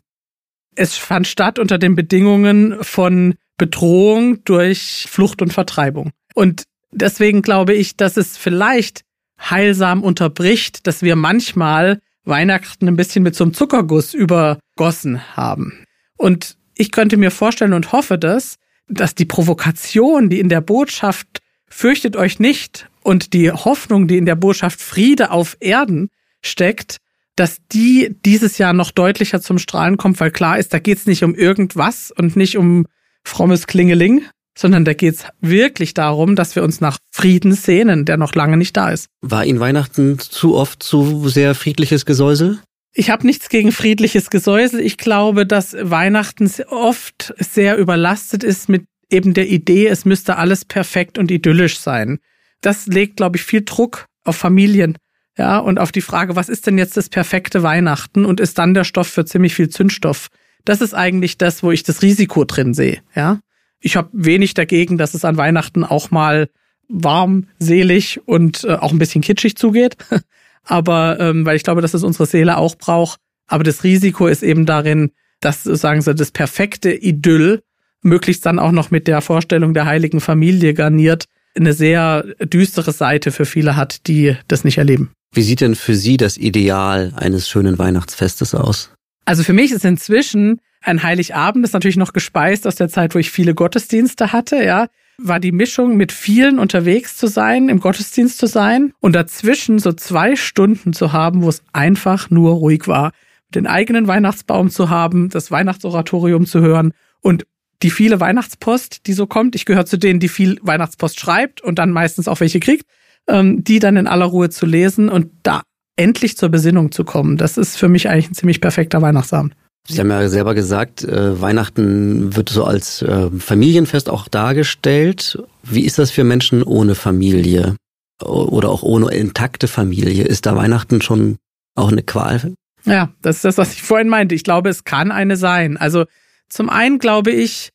Es 0.75 0.97
fand 0.97 1.27
statt 1.27 1.59
unter 1.59 1.79
den 1.79 1.95
Bedingungen 1.95 2.83
von 2.83 3.35
Bedrohung 3.59 4.43
durch 4.45 5.07
Flucht 5.09 5.43
und 5.43 5.53
Vertreibung. 5.53 6.11
Und 6.35 6.65
deswegen 6.91 7.43
glaube 7.43 7.75
ich, 7.75 7.97
dass 7.97 8.17
es 8.17 8.37
vielleicht 8.37 9.03
heilsam 9.39 10.03
unterbricht, 10.03 10.87
dass 10.87 11.03
wir 11.03 11.17
manchmal 11.17 12.01
Weihnachten 12.25 12.89
ein 12.89 12.97
bisschen 12.97 13.23
mit 13.23 13.35
so 13.35 13.45
einem 13.45 13.55
Zuckerguss 13.55 14.15
übergossen 14.15 15.37
haben. 15.37 15.85
Und 16.17 16.57
ich 16.77 16.93
könnte 16.93 17.17
mir 17.17 17.31
vorstellen 17.31 17.73
und 17.73 17.93
hoffe 17.93 18.19
das, 18.19 18.57
dass 18.89 19.15
die 19.15 19.25
Provokation, 19.25 20.29
die 20.29 20.41
in 20.41 20.49
der 20.49 20.61
Botschaft 20.61 21.41
fürchtet 21.69 22.17
euch 22.17 22.39
nicht 22.39 22.89
und 23.03 23.33
die 23.33 23.51
Hoffnung, 23.51 24.07
die 24.07 24.19
in 24.19 24.27
der 24.27 24.37
Botschaft 24.37 24.81
Friede 24.81 25.31
auf 25.31 25.57
Erden 25.61 26.11
steckt, 26.43 26.99
dass 27.37 27.59
die 27.73 28.15
dieses 28.25 28.59
Jahr 28.59 28.73
noch 28.73 28.91
deutlicher 28.91 29.41
zum 29.41 29.59
Strahlen 29.59 29.97
kommt, 29.97 30.21
weil 30.21 30.31
klar 30.31 30.59
ist, 30.59 30.75
da 30.75 30.79
geht's 30.79 31.07
nicht 31.07 31.25
um 31.25 31.35
irgendwas 31.35 32.13
und 32.17 32.37
nicht 32.37 32.57
um 32.57 32.87
frommes 33.25 33.67
Klingeling, 33.67 34.25
sondern 34.57 34.85
da 34.85 34.93
geht's 34.93 35.25
wirklich 35.41 35.95
darum, 35.95 36.37
dass 36.37 36.57
wir 36.57 36.63
uns 36.63 36.81
nach 36.81 36.99
Frieden 37.11 37.53
sehnen, 37.53 38.05
der 38.05 38.17
noch 38.17 38.35
lange 38.35 38.57
nicht 38.57 38.77
da 38.77 38.91
ist. 38.91 39.07
War 39.23 39.45
Ihnen 39.47 39.61
Weihnachten 39.61 40.19
zu 40.19 40.57
oft 40.57 40.83
zu 40.83 41.29
sehr 41.29 41.55
friedliches 41.55 42.05
Gesäusel? 42.05 42.61
Ich 42.95 43.09
habe 43.09 43.27
nichts 43.27 43.49
gegen 43.49 43.73
friedliches 43.73 44.29
Gesäusel. 44.29 44.81
Ich 44.81 44.99
glaube, 44.99 45.47
dass 45.47 45.75
Weihnachten 45.81 46.51
oft 46.69 47.33
sehr 47.39 47.79
überlastet 47.79 48.45
ist 48.45 48.69
mit 48.69 48.85
eben 49.13 49.35
der 49.35 49.49
Idee, 49.49 49.87
es 49.87 50.05
müsste 50.05 50.37
alles 50.37 50.65
perfekt 50.65 51.19
und 51.19 51.31
idyllisch 51.31 51.79
sein. 51.79 52.19
Das 52.61 52.87
legt, 52.87 53.17
glaube 53.17 53.37
ich, 53.37 53.43
viel 53.43 53.63
Druck 53.63 54.07
auf 54.25 54.37
Familien. 54.37 54.97
Ja, 55.39 55.59
und 55.59 55.79
auf 55.79 55.93
die 55.93 56.03
Frage, 56.03 56.37
was 56.37 56.49
ist 56.49 56.67
denn 56.67 56.79
jetzt 56.79 56.97
das 56.97 57.09
perfekte 57.09 57.63
Weihnachten 57.63 58.25
und 58.25 58.41
ist 58.41 58.59
dann 58.59 58.75
der 58.75 58.85
Stoff 58.85 59.09
für 59.09 59.25
ziemlich 59.25 59.55
viel 59.55 59.69
Zündstoff? 59.71 60.29
Das 60.65 60.81
ist 60.81 60.95
eigentlich 60.95 61.39
das, 61.39 61.63
wo 61.63 61.71
ich 61.71 61.83
das 61.83 62.03
Risiko 62.03 62.45
drin 62.45 62.75
sehe. 62.75 63.01
Ja, 63.15 63.41
ich 63.81 63.97
habe 63.97 64.11
wenig 64.13 64.55
dagegen, 64.55 64.99
dass 64.99 65.15
es 65.15 65.25
an 65.25 65.37
Weihnachten 65.37 65.85
auch 65.85 66.11
mal 66.11 66.49
warm, 66.89 67.49
selig 67.59 68.21
und 68.27 68.65
äh, 68.65 68.75
auch 68.75 68.93
ein 68.93 68.99
bisschen 68.99 69.23
kitschig 69.23 69.57
zugeht. 69.57 69.97
Aber 70.65 71.19
ähm, 71.19 71.45
weil 71.45 71.57
ich 71.57 71.65
glaube, 71.65 71.81
dass 71.81 71.95
es 71.95 72.05
unsere 72.05 72.27
Seele 72.27 72.57
auch 72.57 72.77
braucht. 72.77 73.19
Aber 73.49 73.65
das 73.65 73.83
Risiko 73.83 74.29
ist 74.29 74.43
eben 74.43 74.67
darin, 74.67 75.11
dass 75.41 75.65
sagen 75.65 76.03
Sie 76.03 76.15
das 76.15 76.31
perfekte 76.31 76.93
Idyll 76.93 77.63
möglichst 78.03 78.47
dann 78.47 78.59
auch 78.59 78.71
noch 78.71 78.91
mit 78.91 79.09
der 79.09 79.21
Vorstellung 79.21 79.75
der 79.75 79.87
heiligen 79.87 80.21
Familie 80.21 80.75
garniert 80.75 81.27
eine 81.55 81.73
sehr 81.73 82.23
düstere 82.41 82.93
Seite 82.93 83.31
für 83.31 83.45
viele 83.45 83.77
hat, 83.77 84.07
die 84.07 84.37
das 84.49 84.65
nicht 84.65 84.79
erleben. 84.79 85.13
Wie 85.33 85.43
sieht 85.43 85.63
denn 85.63 85.75
für 85.75 85.95
Sie 85.95 86.19
das 86.19 86.37
Ideal 86.37 87.15
eines 87.17 87.49
schönen 87.49 87.79
Weihnachtsfestes 87.79 88.55
aus? 88.55 88.91
Also 89.25 89.43
für 89.43 89.55
mich 89.55 89.73
ist 89.73 89.85
inzwischen 89.85 90.61
ein 90.83 91.03
Heiligabend, 91.03 91.65
ist 91.65 91.73
natürlich 91.73 91.97
noch 91.97 92.13
gespeist 92.13 92.67
aus 92.67 92.77
der 92.77 92.89
Zeit, 92.89 93.15
wo 93.15 93.19
ich 93.19 93.31
viele 93.31 93.55
Gottesdienste 93.55 94.33
hatte, 94.33 94.63
ja, 94.63 94.89
war 95.17 95.41
die 95.41 95.53
Mischung 95.53 95.97
mit 95.97 96.13
vielen 96.13 96.59
unterwegs 96.59 97.17
zu 97.17 97.29
sein, 97.29 97.69
im 97.69 97.81
Gottesdienst 97.81 98.39
zu 98.39 98.47
sein 98.47 98.93
und 99.01 99.15
dazwischen 99.15 99.79
so 99.79 99.93
zwei 99.93 100.37
Stunden 100.37 100.93
zu 100.93 101.13
haben, 101.13 101.43
wo 101.43 101.49
es 101.49 101.63
einfach 101.73 102.29
nur 102.29 102.53
ruhig 102.53 102.87
war. 102.87 103.13
Den 103.55 103.67
eigenen 103.67 104.09
Weihnachtsbaum 104.09 104.71
zu 104.71 104.91
haben, 104.91 105.31
das 105.31 105.51
Weihnachtsoratorium 105.51 106.47
zu 106.47 106.61
hören 106.61 106.93
und 107.21 107.47
die 107.83 107.91
viele 107.91 108.21
Weihnachtspost, 108.21 109.07
die 109.07 109.13
so 109.13 109.27
kommt. 109.27 109.55
Ich 109.55 109.65
gehöre 109.65 109.87
zu 109.87 109.97
denen, 109.97 110.21
die 110.21 110.29
viel 110.29 110.59
Weihnachtspost 110.63 111.19
schreibt 111.21 111.61
und 111.61 111.79
dann 111.79 111.91
meistens 111.91 112.29
auch 112.29 112.41
welche 112.41 112.61
kriegt, 112.61 112.87
die 113.33 113.79
dann 113.79 113.97
in 113.97 114.07
aller 114.07 114.27
Ruhe 114.27 114.51
zu 114.51 114.67
lesen 114.67 115.09
und 115.09 115.31
da 115.43 115.63
endlich 115.97 116.37
zur 116.37 116.49
Besinnung 116.49 116.93
zu 116.93 117.05
kommen. 117.05 117.37
Das 117.37 117.57
ist 117.57 117.77
für 117.77 117.89
mich 117.89 118.09
eigentlich 118.09 118.31
ein 118.31 118.35
ziemlich 118.35 118.61
perfekter 118.61 119.03
Weihnachtsabend. 119.03 119.55
Sie 119.89 119.99
haben 119.99 120.11
ja 120.11 120.29
selber 120.29 120.55
gesagt, 120.55 121.03
äh, 121.03 121.41
Weihnachten 121.41 122.37
wird 122.37 122.49
so 122.51 122.65
als 122.65 123.03
äh, 123.03 123.31
Familienfest 123.31 124.09
auch 124.09 124.29
dargestellt. 124.29 125.43
Wie 125.65 125.85
ist 125.85 125.99
das 125.99 126.11
für 126.11 126.25
Menschen 126.25 126.63
ohne 126.63 126.95
Familie 126.95 127.77
oder 128.23 128.69
auch 128.69 128.83
ohne 128.83 129.13
intakte 129.13 129.67
Familie? 129.67 130.25
Ist 130.25 130.47
da 130.47 130.55
Weihnachten 130.55 131.03
schon 131.03 131.37
auch 131.75 131.91
eine 131.91 132.03
Qual? 132.03 132.55
Ja, 132.85 133.13
das 133.23 133.37
ist 133.37 133.45
das, 133.45 133.59
was 133.59 133.73
ich 133.73 133.83
vorhin 133.83 134.09
meinte. 134.09 134.35
Ich 134.35 134.45
glaube, 134.45 134.69
es 134.69 134.85
kann 134.85 135.11
eine 135.11 135.37
sein. 135.37 135.77
Also 135.77 136.05
zum 136.49 136.69
einen 136.69 136.99
glaube 137.01 137.33
ich, 137.33 137.71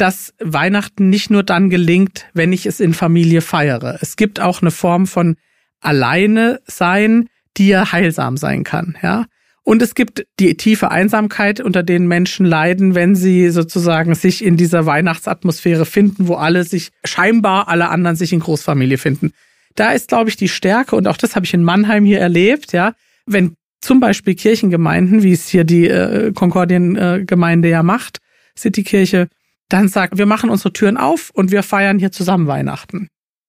dass 0.00 0.32
Weihnachten 0.38 1.10
nicht 1.10 1.30
nur 1.30 1.42
dann 1.42 1.68
gelingt, 1.68 2.26
wenn 2.32 2.52
ich 2.52 2.64
es 2.64 2.80
in 2.80 2.94
Familie 2.94 3.42
feiere. 3.42 3.98
Es 4.00 4.16
gibt 4.16 4.40
auch 4.40 4.62
eine 4.62 4.70
Form 4.70 5.06
von 5.06 5.36
alleine 5.80 6.60
sein, 6.66 7.28
die 7.56 7.68
ja 7.68 7.92
heilsam 7.92 8.36
sein 8.36 8.64
kann, 8.64 8.96
ja. 9.02 9.26
Und 9.62 9.82
es 9.82 9.94
gibt 9.94 10.26
die 10.40 10.56
tiefe 10.56 10.90
Einsamkeit, 10.90 11.60
unter 11.60 11.82
denen 11.82 12.08
Menschen 12.08 12.46
leiden, 12.46 12.94
wenn 12.94 13.14
sie 13.14 13.50
sozusagen 13.50 14.14
sich 14.14 14.42
in 14.42 14.56
dieser 14.56 14.86
Weihnachtsatmosphäre 14.86 15.84
finden, 15.84 16.28
wo 16.28 16.34
alle 16.34 16.64
sich, 16.64 16.90
scheinbar 17.04 17.68
alle 17.68 17.90
anderen 17.90 18.16
sich 18.16 18.32
in 18.32 18.40
Großfamilie 18.40 18.96
finden. 18.96 19.32
Da 19.76 19.92
ist, 19.92 20.08
glaube 20.08 20.30
ich, 20.30 20.36
die 20.36 20.48
Stärke, 20.48 20.96
und 20.96 21.06
auch 21.06 21.18
das 21.18 21.36
habe 21.36 21.44
ich 21.44 21.52
in 21.52 21.62
Mannheim 21.62 22.06
hier 22.06 22.20
erlebt, 22.20 22.72
ja, 22.72 22.94
wenn 23.26 23.54
zum 23.82 24.00
Beispiel 24.00 24.34
Kirchengemeinden, 24.34 25.22
wie 25.22 25.32
es 25.32 25.48
hier 25.48 25.64
die 25.64 25.88
äh, 25.88 26.32
Konkordiengemeinde 26.32 27.68
äh, 27.68 27.72
ja 27.72 27.82
macht, 27.82 28.18
Citykirche, 28.56 29.28
dann 29.72 29.88
sagt, 29.88 30.18
wir 30.18 30.26
machen 30.26 30.50
unsere 30.50 30.72
Türen 30.72 30.96
auf 30.96 31.30
und 31.30 31.50
wir 31.50 31.62
feiern 31.62 31.98
hier 31.98 32.12
zusammen 32.12 32.46
Weihnachten. 32.46 33.08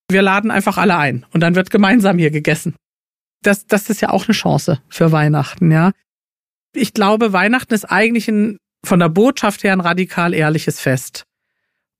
Wir 0.09 0.21
laden 0.21 0.51
einfach 0.51 0.77
alle 0.77 0.97
ein 0.97 1.25
und 1.33 1.41
dann 1.41 1.55
wird 1.55 1.69
gemeinsam 1.69 2.17
hier 2.17 2.31
gegessen. 2.31 2.75
Das, 3.43 3.65
das 3.65 3.89
ist 3.89 4.01
ja 4.01 4.09
auch 4.09 4.27
eine 4.27 4.33
Chance 4.33 4.81
für 4.87 5.11
Weihnachten, 5.11 5.71
ja. 5.71 5.91
Ich 6.73 6.93
glaube, 6.93 7.33
Weihnachten 7.33 7.73
ist 7.73 7.85
eigentlich 7.85 8.27
ein, 8.29 8.57
von 8.85 8.99
der 8.99 9.09
Botschaft 9.09 9.63
her 9.63 9.73
ein 9.73 9.81
radikal 9.81 10.33
ehrliches 10.33 10.79
Fest. 10.79 11.25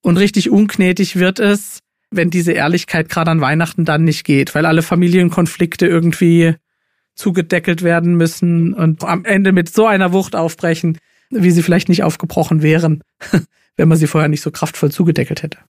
Und 0.01 0.17
richtig 0.17 0.49
unknetig 0.49 1.17
wird 1.17 1.39
es, 1.39 1.79
wenn 2.11 2.29
diese 2.29 2.51
Ehrlichkeit 2.51 3.09
gerade 3.09 3.31
an 3.31 3.41
Weihnachten 3.41 3.85
dann 3.85 4.03
nicht 4.03 4.23
geht, 4.23 4.53
weil 4.53 4.65
alle 4.65 4.81
Familienkonflikte 4.81 5.87
irgendwie 5.87 6.55
zugedeckelt 7.15 7.83
werden 7.83 8.15
müssen 8.15 8.73
und 8.73 9.03
am 9.03 9.25
Ende 9.25 9.51
mit 9.51 9.69
so 9.69 9.85
einer 9.85 10.13
Wucht 10.13 10.35
aufbrechen, 10.35 10.97
wie 11.29 11.51
sie 11.51 11.63
vielleicht 11.63 11.89
nicht 11.89 12.03
aufgebrochen 12.03 12.61
wären, 12.61 13.03
wenn 13.77 13.87
man 13.87 13.97
sie 13.97 14.07
vorher 14.07 14.29
nicht 14.29 14.41
so 14.41 14.51
kraftvoll 14.51 14.91
zugedeckelt 14.91 15.43
hätte. 15.43 15.59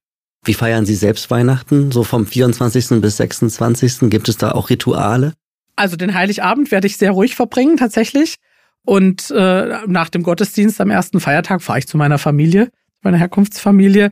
Wie 0.44 0.54
feiern 0.54 0.87
Sie 0.87 0.97
selbst 0.97 1.30
Weihnachten? 1.30 1.92
So 1.92 2.02
vom 2.02 2.26
24. 2.26 3.00
bis 3.00 3.16
26. 3.18 4.11
gibt 4.11 4.28
es 4.28 4.38
da 4.38 4.52
auch 4.52 4.71
Rituale? 4.71 5.35
Also 5.76 5.97
den 5.97 6.14
Heiligabend 6.14 6.71
werde 6.73 6.88
ich 6.88 6.97
sehr 6.97 7.12
ruhig 7.12 7.37
verbringen, 7.37 7.76
tatsächlich. 7.76 8.37
Und 8.85 9.30
äh, 9.30 9.87
nach 9.87 10.09
dem 10.09 10.25
Gottesdienst 10.25 10.80
am 10.80 10.90
ersten 10.90 11.21
Feiertag 11.21 11.62
fahre 11.62 11.78
ich 11.78 11.87
zu 11.87 11.97
meiner 11.97 12.18
Familie, 12.18 12.71
meiner 13.02 13.18
Herkunftsfamilie. 13.18 14.11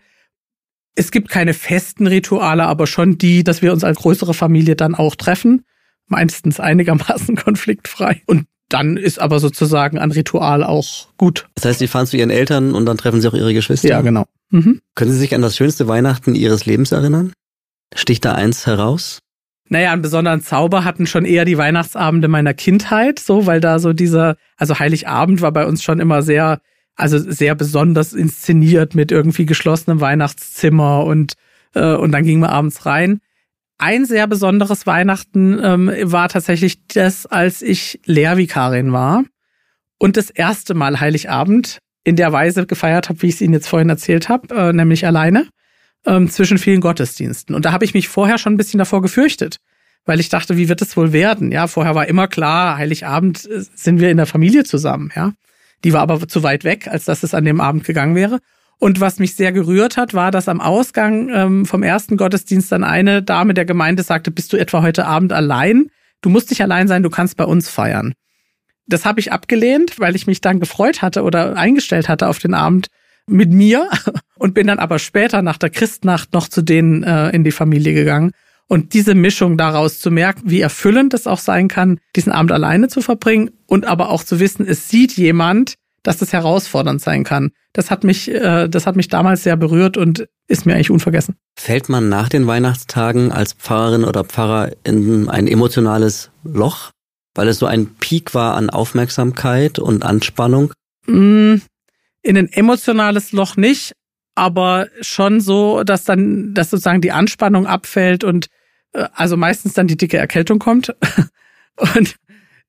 Es 0.95 1.11
gibt 1.11 1.29
keine 1.29 1.55
festen 1.55 2.07
Rituale, 2.07 2.65
aber 2.65 2.87
schon 2.87 3.19
die, 3.19 3.43
dass 3.43 3.63
wir 3.63 3.73
uns 3.73 3.83
als 3.83 3.99
größere 3.99 4.35
Familie 4.35 4.77
dann 4.77 4.95
auch 4.95 5.17
treffen. 5.17 5.65
Meistens 6.07 6.61
einigermaßen 6.61 7.37
konfliktfrei. 7.45 8.23
Und 8.27 8.47
dann 8.71 8.97
ist 8.97 9.21
aber 9.21 9.41
sozusagen 9.41 9.99
ein 9.99 10.13
Ritual 10.13 10.65
auch 10.65 11.09
gut. 11.19 11.49
Das 11.57 11.67
heißt, 11.67 11.81
Sie 11.81 11.89
fahren 11.89 12.07
zu 12.07 12.17
Ihren 12.17 12.31
Eltern 12.31 12.75
und 12.75 12.87
dann 12.87 12.97
treffen 12.97 13.21
Sie 13.21 13.29
auch 13.29 13.35
Ihre 13.35 13.53
Geschwister? 13.53 13.89
Ja, 13.89 14.01
genau. 14.01 14.25
Mhm. 14.51 14.81
Können 14.95 15.11
Sie 15.11 15.19
sich 15.19 15.35
an 15.35 15.43
das 15.43 15.57
schönste 15.57 15.89
Weihnachten 15.89 16.35
Ihres 16.35 16.67
Lebens 16.67 16.93
erinnern? 16.93 17.33
Sticht 17.95 18.25
da 18.25 18.33
eins 18.33 18.67
heraus? 18.67 19.19
Naja, 19.69 19.93
einen 19.93 20.03
besonderen 20.03 20.41
Zauber 20.41 20.85
hatten 20.85 21.07
schon 21.07 21.25
eher 21.25 21.45
die 21.45 21.59
Weihnachtsabende 21.59 22.29
meiner 22.29 22.55
Kindheit, 22.55 23.19
so, 23.19 23.47
weil 23.47 23.61
da 23.61 23.79
so 23.79 23.93
dieser, 23.93 24.37
also 24.57 24.79
Heiligabend 24.79 25.43
war 25.43 25.53
bei 25.53 25.67
uns 25.67 25.83
schon 25.83 26.01
immer 26.01 26.23
sehr, 26.23 26.61
also 26.97 27.19
sehr 27.19 27.55
besonders 27.55 28.13
inszeniert 28.13 28.95
mit 28.95 29.13
irgendwie 29.13 29.47
geschlossenem 29.47 30.01
Weihnachtszimmer 30.01 31.05
und, 31.05 31.35
äh, 31.75 31.95
und 31.95 32.13
dann 32.13 32.25
gingen 32.25 32.43
wir 32.43 32.51
abends 32.51 32.85
rein. 32.87 33.21
Ein 33.81 34.05
sehr 34.05 34.27
besonderes 34.27 34.87
Weihnachten 34.87 35.59
ähm, 35.63 35.91
war 36.03 36.29
tatsächlich 36.29 36.87
das, 36.89 37.25
als 37.25 37.63
ich 37.63 37.99
Lehrvikarin 38.05 38.93
war 38.93 39.25
und 39.99 40.19
das 40.19 40.29
erste 40.29 40.75
Mal 40.75 41.01
Heiligabend 41.01 41.79
in 42.05 42.15
der 42.15 42.31
Weise 42.31 42.67
gefeiert 42.67 43.09
habe, 43.09 43.23
wie 43.23 43.29
ich 43.29 43.37
es 43.37 43.41
Ihnen 43.41 43.55
jetzt 43.55 43.69
vorhin 43.69 43.89
erzählt 43.89 44.29
habe, 44.29 44.55
äh, 44.55 44.73
nämlich 44.75 45.07
alleine 45.07 45.49
ähm, 46.05 46.29
zwischen 46.29 46.59
vielen 46.59 46.83
Gottesdiensten. 46.83 47.55
Und 47.55 47.65
da 47.65 47.73
habe 47.73 47.87
ich 47.87 47.95
mich 47.95 48.09
vorher 48.09 48.37
schon 48.37 48.53
ein 48.53 48.59
bisschen 48.59 48.77
davor 48.77 49.01
gefürchtet, 49.01 49.57
weil 50.05 50.21
ich 50.21 50.29
dachte, 50.29 50.59
wie 50.59 50.69
wird 50.69 50.83
es 50.83 50.95
wohl 50.99 51.15
werden? 51.15 51.51
Ja, 51.51 51.67
vorher 51.67 51.95
war 51.95 52.07
immer 52.07 52.29
klar, 52.29 52.77
Heiligabend 52.77 53.47
äh, 53.47 53.65
sind 53.75 53.99
wir 53.99 54.11
in 54.11 54.19
der 54.19 54.27
Familie 54.27 54.65
zusammen, 54.65 55.11
ja. 55.17 55.33
Die 55.85 55.95
war 55.95 56.03
aber 56.03 56.29
zu 56.29 56.43
weit 56.43 56.65
weg, 56.65 56.87
als 56.87 57.07
dass 57.07 57.23
es 57.23 57.33
an 57.33 57.47
dem 57.47 57.63
Abend 57.63 57.85
gegangen 57.85 58.15
wäre. 58.15 58.41
Und 58.81 58.99
was 58.99 59.19
mich 59.19 59.37
sehr 59.37 59.53
gerührt 59.53 59.99
hat, 59.99 60.15
war, 60.15 60.31
dass 60.31 60.49
am 60.49 60.61
Ausgang 60.63 61.29
ähm, 61.29 61.67
vom 61.67 61.83
ersten 61.83 62.17
Gottesdienst 62.17 62.73
dann 62.73 62.83
eine 62.83 63.23
Dame 63.23 63.53
der 63.53 63.67
Gemeinde 63.67 64.03
sagte, 64.03 64.31
bist 64.31 64.55
du 64.55 64.57
etwa 64.57 64.81
heute 64.81 65.07
Abend 65.07 65.35
allein? 65.35 65.91
Du 66.23 66.31
musst 66.31 66.49
nicht 66.49 66.63
allein 66.63 66.89
sein, 66.89 67.03
du 67.03 67.11
kannst 67.11 67.37
bei 67.37 67.45
uns 67.45 67.69
feiern. 67.69 68.15
Das 68.87 69.05
habe 69.05 69.21
ich 69.21 69.33
abgelehnt, 69.33 70.01
weil 70.01 70.17
ich 70.17 70.27
mich 70.27 70.41
dann 70.41 70.61
gefreut 70.61 71.03
hatte 71.03 71.23
oder 71.25 71.59
eingestellt 71.59 72.09
hatte 72.09 72.27
auf 72.27 72.39
den 72.39 72.55
Abend 72.55 72.87
mit 73.27 73.53
mir 73.53 73.87
und 74.39 74.55
bin 74.55 74.67
dann 74.67 74.79
aber 74.79 74.99
später 74.99 75.43
nach 75.43 75.59
der 75.59 75.69
Christnacht 75.69 76.33
noch 76.33 76.49
zu 76.49 76.63
denen 76.63 77.03
äh, 77.03 77.29
in 77.31 77.45
die 77.45 77.53
Familie 77.53 77.93
gegangen. 77.93 78.33
Und 78.67 78.95
diese 78.95 79.15
Mischung 79.15 79.59
daraus 79.59 80.01
zu 80.01 80.11
merken, 80.11 80.43
wie 80.45 80.61
erfüllend 80.61 81.13
es 81.13 81.27
auch 81.27 81.41
sein 81.41 81.69
kann, 81.69 81.99
diesen 82.17 82.33
Abend 82.33 82.51
alleine 82.51 82.89
zu 82.89 83.03
verbringen 83.03 83.51
und 83.67 83.85
aber 83.85 84.09
auch 84.09 84.25
zu 84.25 84.41
wissen, 84.41 84.67
es 84.67 84.89
sieht 84.89 85.13
jemand, 85.13 85.75
dass 86.03 86.19
das 86.19 86.33
herausfordernd 86.33 87.01
sein 87.01 87.25
kann. 87.25 87.51
Das 87.73 87.91
hat 87.91 88.05
mich, 88.05 88.31
äh, 88.31 88.69
das 88.69 88.87
hat 88.87 88.97
mich 88.97 89.09
damals 89.09 89.43
sehr 89.43 89.57
berührt 89.57 89.97
und 89.97 90.29
ist 90.49 90.67
mir 90.67 90.75
eigentlich 90.75 90.91
unvergessen. 90.91 91.37
Fällt 91.57 91.89
man 91.89 92.09
nach 92.09 92.29
den 92.29 92.47
Weihnachtstagen 92.47 93.33
als 93.33 93.53
Pfarrerin 93.53 94.05
oder 94.05 94.25
Pfarrer 94.25 94.73
in 94.85 95.29
ein 95.29 95.47
emotionales 95.47 96.31
Loch, 96.43 96.91
weil 97.35 97.49
es 97.49 97.59
so 97.59 97.67
ein 97.67 97.95
Peak 97.97 98.35
war 98.35 98.55
an 98.55 98.71
Aufmerksamkeit 98.71 99.79
und 99.79 100.05
Anspannung? 100.05 100.73
Mm, 101.07 101.57
in 102.23 102.37
ein 102.37 102.53
emotionales 102.53 103.33
Loch 103.33 103.57
nicht, 103.57 103.93
aber 104.35 104.89
schon 105.01 105.41
so, 105.41 105.85
dass 105.85 106.05
dann, 106.05 106.55
dass 106.55 106.71
sozusagen 106.71 107.01
die 107.01 107.13
Anspannung 107.13 107.67
abfällt 107.67 108.25
und 108.25 108.47
äh, 108.93 109.07
also 109.13 109.37
meistens 109.37 109.75
dann 109.75 109.87
die 109.87 109.97
dicke 109.97 110.17
Erkältung 110.17 110.59
kommt. 110.59 110.95
und 111.77 112.17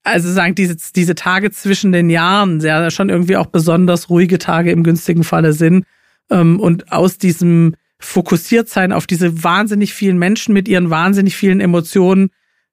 also 0.03 0.31
sagen 0.31 0.55
diese, 0.55 0.75
diese 0.95 1.15
Tage 1.15 1.51
zwischen 1.51 1.91
den 1.91 2.09
Jahren, 2.09 2.59
ja 2.59 2.89
schon 2.89 3.09
irgendwie 3.09 3.37
auch 3.37 3.47
besonders 3.47 4.09
ruhige 4.09 4.39
Tage 4.39 4.71
im 4.71 4.83
günstigen 4.83 5.23
Falle 5.23 5.53
sind. 5.53 5.85
Ähm, 6.29 6.59
und 6.59 6.91
aus 6.91 7.17
diesem 7.17 7.75
Fokussiertsein 7.99 8.91
auf 8.91 9.05
diese 9.05 9.43
wahnsinnig 9.43 9.93
vielen 9.93 10.17
Menschen 10.17 10.53
mit 10.53 10.67
ihren 10.67 10.89
wahnsinnig 10.89 11.35
vielen 11.35 11.59
Emotionen, 11.59 12.31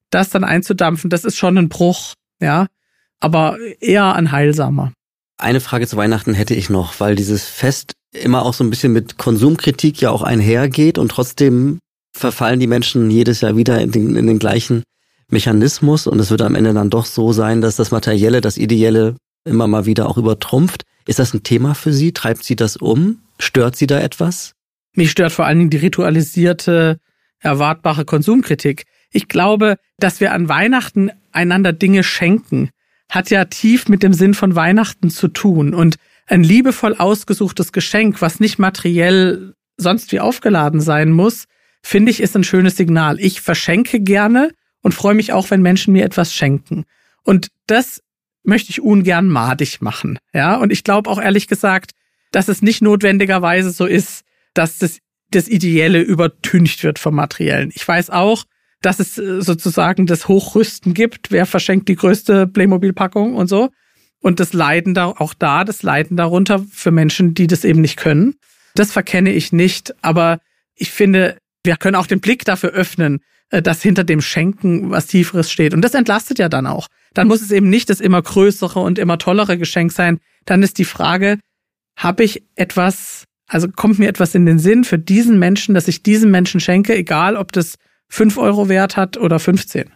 das 0.09 0.29
dann 0.29 0.43
einzudampfen, 0.43 1.09
das 1.09 1.23
ist 1.23 1.37
schon 1.37 1.57
ein 1.57 1.69
Bruch, 1.69 2.15
ja. 2.41 2.67
Aber 3.19 3.57
eher 3.79 4.15
ein 4.15 4.31
heilsamer. 4.31 4.93
Eine 5.37 5.59
Frage 5.59 5.87
zu 5.87 5.97
Weihnachten 5.97 6.33
hätte 6.33 6.55
ich 6.55 6.69
noch, 6.69 6.99
weil 6.99 7.15
dieses 7.15 7.45
Fest 7.45 7.93
immer 8.11 8.43
auch 8.43 8.53
so 8.53 8.63
ein 8.63 8.69
bisschen 8.69 8.93
mit 8.93 9.17
Konsumkritik 9.17 10.01
ja 10.01 10.09
auch 10.09 10.23
einhergeht 10.23 10.97
und 10.97 11.11
trotzdem 11.11 11.79
verfallen 12.11 12.59
die 12.59 12.67
Menschen 12.67 13.11
jedes 13.11 13.41
Jahr 13.41 13.55
wieder 13.55 13.79
in 13.81 13.91
den, 13.91 14.15
in 14.15 14.25
den 14.25 14.39
gleichen 14.39 14.83
Mechanismus 15.29 16.07
und 16.07 16.19
es 16.19 16.31
wird 16.31 16.41
am 16.41 16.55
Ende 16.55 16.73
dann 16.73 16.89
doch 16.89 17.05
so 17.05 17.31
sein, 17.31 17.61
dass 17.61 17.75
das 17.75 17.91
Materielle, 17.91 18.41
das 18.41 18.57
Ideelle 18.57 19.15
immer 19.45 19.67
mal 19.67 19.85
wieder 19.85 20.09
auch 20.09 20.17
übertrumpft. 20.17 20.83
Ist 21.05 21.19
das 21.19 21.33
ein 21.33 21.43
Thema 21.43 21.75
für 21.75 21.93
Sie? 21.93 22.11
Treibt 22.11 22.43
Sie 22.43 22.55
das 22.55 22.77
um? 22.77 23.19
Stört 23.39 23.75
Sie 23.75 23.87
da 23.87 23.99
etwas? 23.99 24.53
Mich 24.95 25.11
stört 25.11 25.31
vor 25.31 25.45
allen 25.45 25.59
Dingen 25.59 25.69
die 25.69 25.77
ritualisierte, 25.77 26.99
erwartbare 27.39 28.05
Konsumkritik. 28.05 28.85
Ich 29.11 29.27
glaube, 29.27 29.77
dass 29.97 30.19
wir 30.19 30.33
an 30.33 30.49
Weihnachten 30.49 31.11
einander 31.31 31.73
Dinge 31.73 32.03
schenken, 32.03 32.69
hat 33.09 33.29
ja 33.29 33.45
tief 33.45 33.87
mit 33.87 34.03
dem 34.03 34.13
Sinn 34.13 34.33
von 34.33 34.55
Weihnachten 34.55 35.09
zu 35.09 35.27
tun. 35.27 35.73
Und 35.73 35.95
ein 36.27 36.43
liebevoll 36.43 36.95
ausgesuchtes 36.95 37.71
Geschenk, 37.71 38.21
was 38.21 38.39
nicht 38.39 38.59
materiell 38.59 39.53
sonst 39.77 40.11
wie 40.11 40.19
aufgeladen 40.19 40.81
sein 40.81 41.11
muss, 41.11 41.45
finde 41.81 42.11
ich, 42.11 42.21
ist 42.21 42.35
ein 42.35 42.43
schönes 42.43 42.77
Signal. 42.77 43.19
Ich 43.19 43.41
verschenke 43.41 43.99
gerne 43.99 44.51
und 44.81 44.93
freue 44.93 45.15
mich 45.15 45.33
auch, 45.33 45.49
wenn 45.51 45.61
Menschen 45.61 45.93
mir 45.93 46.05
etwas 46.05 46.33
schenken. 46.33 46.85
Und 47.23 47.49
das 47.67 48.01
möchte 48.43 48.71
ich 48.71 48.81
ungern 48.81 49.27
madig 49.27 49.81
machen. 49.81 50.19
Ja, 50.33 50.55
und 50.57 50.71
ich 50.71 50.83
glaube 50.83 51.09
auch 51.09 51.21
ehrlich 51.21 51.47
gesagt, 51.47 51.91
dass 52.31 52.47
es 52.47 52.61
nicht 52.61 52.81
notwendigerweise 52.81 53.71
so 53.71 53.85
ist, 53.85 54.23
dass 54.53 54.77
das, 54.77 54.99
das 55.31 55.47
Ideelle 55.47 56.01
übertüncht 56.01 56.83
wird 56.83 56.99
vom 56.99 57.15
Materiellen. 57.15 57.71
Ich 57.73 57.87
weiß 57.87 58.09
auch, 58.09 58.45
dass 58.81 58.99
es 58.99 59.17
äh, 59.17 59.41
sozusagen 59.41 60.05
das 60.05 60.27
Hochrüsten 60.27 60.93
gibt. 60.93 61.31
Wer 61.31 61.45
verschenkt 61.45 61.89
die 61.89 61.95
größte 61.95 62.47
Playmobil-Packung 62.47 63.35
und 63.35 63.47
so? 63.47 63.69
Und 64.21 64.39
das 64.39 64.53
Leiden 64.53 64.93
da, 64.93 65.07
auch 65.07 65.33
da, 65.33 65.63
das 65.63 65.83
Leiden 65.83 66.17
darunter 66.17 66.65
für 66.71 66.91
Menschen, 66.91 67.33
die 67.33 67.47
das 67.47 67.63
eben 67.63 67.81
nicht 67.81 67.97
können. 67.97 68.35
Das 68.75 68.91
verkenne 68.91 69.31
ich 69.31 69.51
nicht, 69.51 69.93
aber 70.03 70.39
ich 70.75 70.91
finde, 70.91 71.37
wir 71.63 71.77
können 71.77 71.95
auch 71.95 72.07
den 72.07 72.19
Blick 72.19 72.45
dafür 72.45 72.71
öffnen, 72.71 73.21
dass 73.49 73.81
hinter 73.81 74.03
dem 74.03 74.21
Schenken 74.21 74.91
was 74.91 75.07
Tieferes 75.07 75.51
steht. 75.51 75.73
Und 75.73 75.81
das 75.81 75.93
entlastet 75.93 76.39
ja 76.39 76.49
dann 76.49 76.67
auch. 76.67 76.87
Dann 77.13 77.27
muss 77.27 77.41
es 77.41 77.51
eben 77.51 77.69
nicht 77.69 77.89
das 77.89 77.99
immer 77.99 78.21
größere 78.21 78.79
und 78.79 78.99
immer 78.99 79.17
tollere 79.17 79.57
Geschenk 79.57 79.91
sein. 79.91 80.19
Dann 80.45 80.63
ist 80.63 80.77
die 80.77 80.85
Frage, 80.85 81.39
habe 81.97 82.23
ich 82.23 82.43
etwas, 82.55 83.25
also 83.47 83.67
kommt 83.67 83.99
mir 83.99 84.07
etwas 84.07 84.35
in 84.35 84.45
den 84.45 84.59
Sinn 84.59 84.83
für 84.83 84.99
diesen 84.99 85.39
Menschen, 85.39 85.73
dass 85.73 85.87
ich 85.87 86.03
diesem 86.03 86.31
Menschen 86.31 86.59
schenke, 86.59 86.95
egal 86.95 87.35
ob 87.35 87.51
das 87.51 87.75
fünf 88.07 88.37
Euro 88.37 88.69
wert 88.69 88.97
hat 88.97 89.17
oder 89.17 89.39
15. 89.39 89.91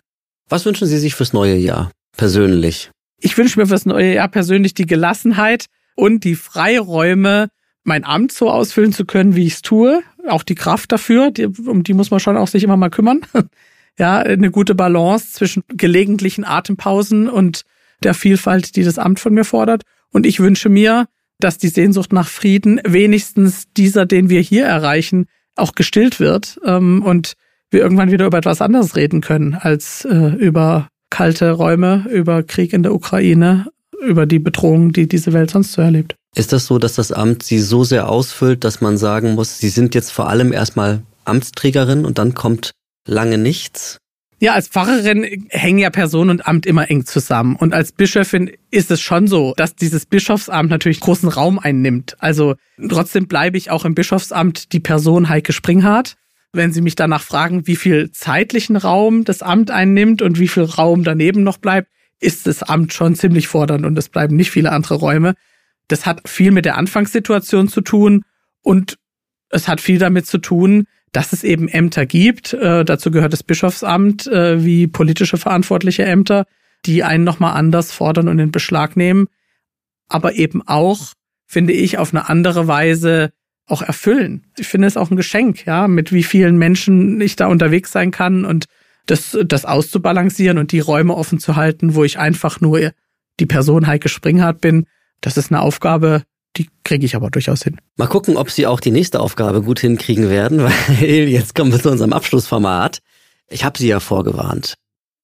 Was 0.49 0.65
wünschen 0.65 0.87
Sie 0.87 0.97
sich 0.97 1.15
fürs 1.15 1.33
neue 1.33 1.55
Jahr 1.55 1.91
persönlich? 2.17 2.91
Ich 3.19 3.37
wünsche 3.37 3.59
mir 3.59 3.67
fürs 3.67 3.85
neue 3.85 4.15
Jahr 4.15 4.27
persönlich 4.27 4.73
die 4.73 4.85
Gelassenheit 4.85 5.67
und 5.95 6.23
die 6.23 6.35
Freiräume, 6.35 7.49
mein 7.83 8.05
Amt 8.05 8.31
so 8.31 8.49
ausfüllen 8.49 8.93
zu 8.93 9.05
können, 9.05 9.35
wie 9.35 9.45
ich 9.45 9.55
es 9.55 9.61
tue. 9.61 10.01
Auch 10.27 10.43
die 10.43 10.55
Kraft 10.55 10.91
dafür, 10.91 11.31
die, 11.31 11.45
um 11.45 11.83
die 11.83 11.93
muss 11.93 12.11
man 12.11 12.19
schon 12.19 12.37
auch 12.37 12.47
sich 12.47 12.63
immer 12.63 12.77
mal 12.77 12.89
kümmern. 12.89 13.21
ja, 13.99 14.19
eine 14.19 14.51
gute 14.51 14.75
Balance 14.75 15.33
zwischen 15.33 15.63
gelegentlichen 15.67 16.45
Atempausen 16.45 17.29
und 17.29 17.63
der 18.03 18.13
Vielfalt, 18.13 18.75
die 18.75 18.83
das 18.83 18.97
Amt 18.97 19.19
von 19.19 19.33
mir 19.33 19.45
fordert. 19.45 19.83
Und 20.11 20.25
ich 20.25 20.39
wünsche 20.39 20.69
mir, 20.69 21.07
dass 21.39 21.57
die 21.57 21.67
Sehnsucht 21.67 22.13
nach 22.13 22.27
Frieden 22.27 22.79
wenigstens 22.85 23.65
dieser, 23.75 24.05
den 24.05 24.29
wir 24.29 24.41
hier 24.41 24.65
erreichen, 24.65 25.25
auch 25.55 25.73
gestillt 25.73 26.19
wird 26.19 26.59
ähm, 26.65 27.03
und 27.03 27.33
wir 27.69 27.81
irgendwann 27.81 28.11
wieder 28.11 28.25
über 28.25 28.37
etwas 28.37 28.61
anderes 28.61 28.95
reden 28.95 29.21
können 29.21 29.55
als 29.55 30.05
äh, 30.05 30.35
über 30.35 30.87
kalte 31.09 31.51
Räume, 31.51 32.05
über 32.11 32.43
Krieg 32.43 32.73
in 32.73 32.83
der 32.83 32.93
Ukraine, 32.93 33.67
über 34.03 34.25
die 34.25 34.39
Bedrohung, 34.39 34.91
die 34.91 35.07
diese 35.07 35.33
Welt 35.33 35.51
sonst 35.51 35.73
so 35.73 35.81
erlebt. 35.81 36.15
Ist 36.35 36.53
das 36.53 36.65
so, 36.65 36.79
dass 36.79 36.95
das 36.95 37.11
Amt 37.11 37.43
Sie 37.43 37.59
so 37.59 37.83
sehr 37.83 38.09
ausfüllt, 38.09 38.63
dass 38.63 38.81
man 38.81 38.97
sagen 38.97 39.35
muss, 39.35 39.59
Sie 39.59 39.69
sind 39.69 39.95
jetzt 39.95 40.11
vor 40.11 40.29
allem 40.29 40.51
erstmal 40.51 41.03
Amtsträgerin 41.25 42.05
und 42.05 42.17
dann 42.17 42.33
kommt 42.33 42.71
lange 43.07 43.37
nichts? 43.37 43.97
Ja, 44.39 44.55
als 44.55 44.67
Pfarrerin 44.67 45.45
hängen 45.51 45.79
ja 45.79 45.89
Person 45.89 46.29
und 46.29 46.45
Amt 46.45 46.65
immer 46.65 46.89
eng 46.89 47.05
zusammen. 47.05 47.55
Und 47.55 47.73
als 47.73 47.93
Bischöfin 47.93 48.51
ist 48.71 48.91
es 48.91 48.99
schon 48.99 49.27
so, 49.27 49.53
dass 49.55 49.75
dieses 49.75 50.05
Bischofsamt 50.05 50.69
natürlich 50.69 50.99
großen 50.99 51.29
Raum 51.29 51.59
einnimmt. 51.59 52.17
Also 52.19 52.55
trotzdem 52.89 53.27
bleibe 53.27 53.57
ich 53.57 53.71
auch 53.71 53.85
im 53.85 53.95
Bischofsamt 53.95 54.73
die 54.73 54.81
Person 54.81 55.29
Heike 55.29 55.53
Springhardt. 55.53 56.15
Wenn 56.51 56.73
Sie 56.73 56.81
mich 56.81 56.95
danach 56.95 57.23
fragen, 57.23 57.67
wie 57.67 57.77
viel 57.77 58.11
zeitlichen 58.11 58.75
Raum 58.75 59.23
das 59.23 59.41
Amt 59.41 59.71
einnimmt 59.71 60.21
und 60.21 60.39
wie 60.39 60.49
viel 60.49 60.63
Raum 60.63 61.05
daneben 61.05 61.43
noch 61.43 61.57
bleibt, 61.57 61.87
ist 62.23 62.47
das 62.47 62.63
Amt 62.63 62.93
schon 62.93 63.15
ziemlich 63.15 63.47
fordernd 63.47 63.85
und 63.85 63.97
es 63.97 64.09
bleiben 64.09 64.35
nicht 64.35 64.51
viele 64.51 64.71
andere 64.71 64.95
Räume. 64.95 65.35
Das 65.87 66.05
hat 66.05 66.27
viel 66.27 66.51
mit 66.51 66.65
der 66.65 66.77
Anfangssituation 66.77 67.67
zu 67.67 67.81
tun 67.81 68.23
und 68.61 68.97
es 69.49 69.67
hat 69.67 69.81
viel 69.81 69.99
damit 69.99 70.25
zu 70.25 70.37
tun, 70.37 70.85
dass 71.11 71.33
es 71.33 71.43
eben 71.43 71.67
Ämter 71.67 72.05
gibt. 72.05 72.53
Äh, 72.53 72.85
dazu 72.85 73.11
gehört 73.11 73.33
das 73.33 73.43
Bischofsamt 73.43 74.27
äh, 74.27 74.63
wie 74.63 74.87
politische 74.87 75.37
verantwortliche 75.37 76.05
Ämter, 76.05 76.45
die 76.85 77.03
einen 77.03 77.23
nochmal 77.23 77.55
anders 77.55 77.91
fordern 77.91 78.27
und 78.27 78.39
in 78.39 78.51
Beschlag 78.51 78.97
nehmen, 78.97 79.27
aber 80.07 80.33
eben 80.33 80.61
auch, 80.67 81.13
finde 81.45 81.73
ich, 81.73 81.97
auf 81.97 82.13
eine 82.13 82.29
andere 82.29 82.67
Weise 82.67 83.31
auch 83.67 83.81
erfüllen. 83.81 84.47
Ich 84.57 84.67
finde 84.67 84.87
es 84.87 84.97
auch 84.97 85.11
ein 85.11 85.17
Geschenk, 85.17 85.65
ja, 85.65 85.87
mit 85.87 86.11
wie 86.11 86.23
vielen 86.23 86.57
Menschen 86.57 87.21
ich 87.21 87.35
da 87.35 87.47
unterwegs 87.47 87.91
sein 87.91 88.11
kann 88.11 88.43
und 88.43 88.65
das, 89.05 89.37
das 89.45 89.65
auszubalancieren 89.65 90.57
und 90.57 90.71
die 90.71 90.79
Räume 90.79 91.15
offen 91.15 91.39
zu 91.39 91.55
halten, 91.55 91.95
wo 91.95 92.03
ich 92.03 92.19
einfach 92.19 92.61
nur 92.61 92.91
die 93.39 93.45
Person 93.45 93.87
Heike 93.87 94.09
Springhardt 94.09 94.61
bin. 94.61 94.85
Das 95.21 95.37
ist 95.37 95.51
eine 95.51 95.61
Aufgabe, 95.61 96.23
die 96.57 96.69
kriege 96.83 97.05
ich 97.05 97.15
aber 97.15 97.29
durchaus 97.29 97.63
hin. 97.63 97.79
Mal 97.97 98.07
gucken, 98.07 98.37
ob 98.37 98.49
Sie 98.49 98.67
auch 98.67 98.79
die 98.79 98.91
nächste 98.91 99.19
Aufgabe 99.19 99.61
gut 99.61 99.79
hinkriegen 99.79 100.29
werden, 100.29 100.63
weil 100.63 101.27
jetzt 101.27 101.55
kommen 101.55 101.71
wir 101.71 101.81
zu 101.81 101.91
unserem 101.91 102.13
Abschlussformat. 102.13 102.99
Ich 103.49 103.63
habe 103.63 103.77
Sie 103.77 103.87
ja 103.87 103.99
vorgewarnt. 103.99 104.75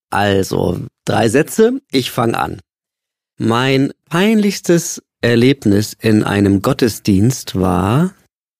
Also, 0.10 0.80
drei 1.06 1.30
Sätze, 1.30 1.82
ich 1.92 2.12
fange 2.12 2.38
an. 2.38 2.60
Mein 3.38 3.92
peinlichstes 4.10 5.02
Erlebnis 5.22 5.96
in 6.00 6.24
einem 6.24 6.62
Gottesdienst 6.62 7.60
war 7.60 8.14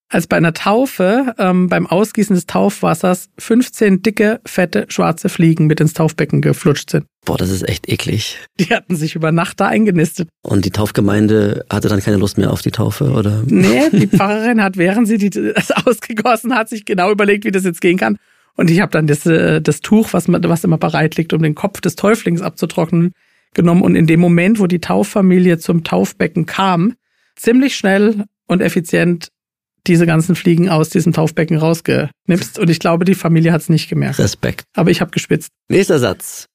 als 0.10 0.26
bei 0.26 0.38
einer 0.38 0.54
Taufe 0.54 1.36
ähm, 1.38 1.70
beim 1.70 1.86
Ausgießen 1.86 2.36
des 2.36 2.48
Taufwassers 2.48 3.30
15 3.38 4.02
dicke, 4.02 4.42
fette, 4.46 4.86
schwarze 4.90 5.30
Fliegen 5.30 5.68
mit 5.68 5.80
ins 5.80 5.94
Taufbecken 5.94 6.42
geflutscht 6.42 6.90
sind. 6.90 7.06
Boah, 7.26 7.38
das 7.38 7.52
ist 7.52 7.68
echt 7.68 7.88
eklig. 7.88 8.40
Die 8.60 8.74
hatten 8.74 8.96
sich 8.96 9.16
über 9.16 9.32
Nacht 9.32 9.60
da 9.60 9.68
eingenistet. 9.68 10.30
Und 10.42 10.66
die 10.66 10.72
Taufgemeinde 10.72 11.64
hatte 11.70 11.90
dann 11.90 12.02
keine 12.02 12.18
Lust 12.18 12.40
mehr 12.40 12.52
auf 12.52 12.64
die 12.64 12.72
Taufe, 12.72 13.12
oder? 13.12 13.44
Nee, 13.46 13.90
die 13.92 14.08
Pfarrerin 14.18 14.64
hat, 14.64 14.78
während 14.78 15.08
sie 15.08 15.18
die, 15.18 15.30
das 15.30 15.72
ausgegossen 15.72 16.56
hat, 16.56 16.70
sich 16.70 16.86
genau 16.86 17.12
überlegt, 17.12 17.46
wie 17.46 17.52
das 17.52 17.64
jetzt 17.64 17.82
gehen 17.82 17.98
kann. 17.98 18.18
Und 18.56 18.72
ich 18.72 18.82
habe 18.82 18.92
dann 18.92 19.06
das, 19.06 19.26
äh, 19.28 19.62
das 19.62 19.82
Tuch, 19.82 20.12
was, 20.12 20.28
was 20.28 20.64
immer 20.64 20.78
bereit 20.80 21.18
liegt, 21.18 21.34
um 21.34 21.44
den 21.44 21.56
Kopf 21.56 21.82
des 21.82 21.96
Täuflings 21.96 22.42
abzutrocknen, 22.42 23.14
genommen. 23.54 23.84
Und 23.84 23.96
in 23.96 24.08
dem 24.08 24.20
Moment, 24.20 24.60
wo 24.60 24.68
die 24.68 24.82
Tauffamilie 24.82 25.60
zum 25.60 25.84
Taufbecken 25.84 26.46
kam, 26.46 26.96
ziemlich 27.36 27.76
schnell 27.76 28.26
und 28.48 28.62
effizient 28.62 29.30
diese 29.88 30.06
ganzen 30.06 30.36
Fliegen 30.36 30.70
aus 30.70 30.90
diesem 30.90 31.14
Taufbecken 31.14 31.58
rausgenipst. 31.58 32.60
Und 32.60 32.70
ich 32.70 32.80
glaube, 32.80 33.06
die 33.06 33.16
Familie 33.16 33.52
hat 33.52 33.62
es 33.62 33.70
nicht 33.70 33.90
gemerkt. 33.90 34.20
Respekt. 34.20 34.64
Aber 34.76 34.92
ich 34.92 35.02
habe 35.02 35.12
gespitzt. 35.12 35.50
Nächster 35.70 36.00
Satz. 36.00 36.46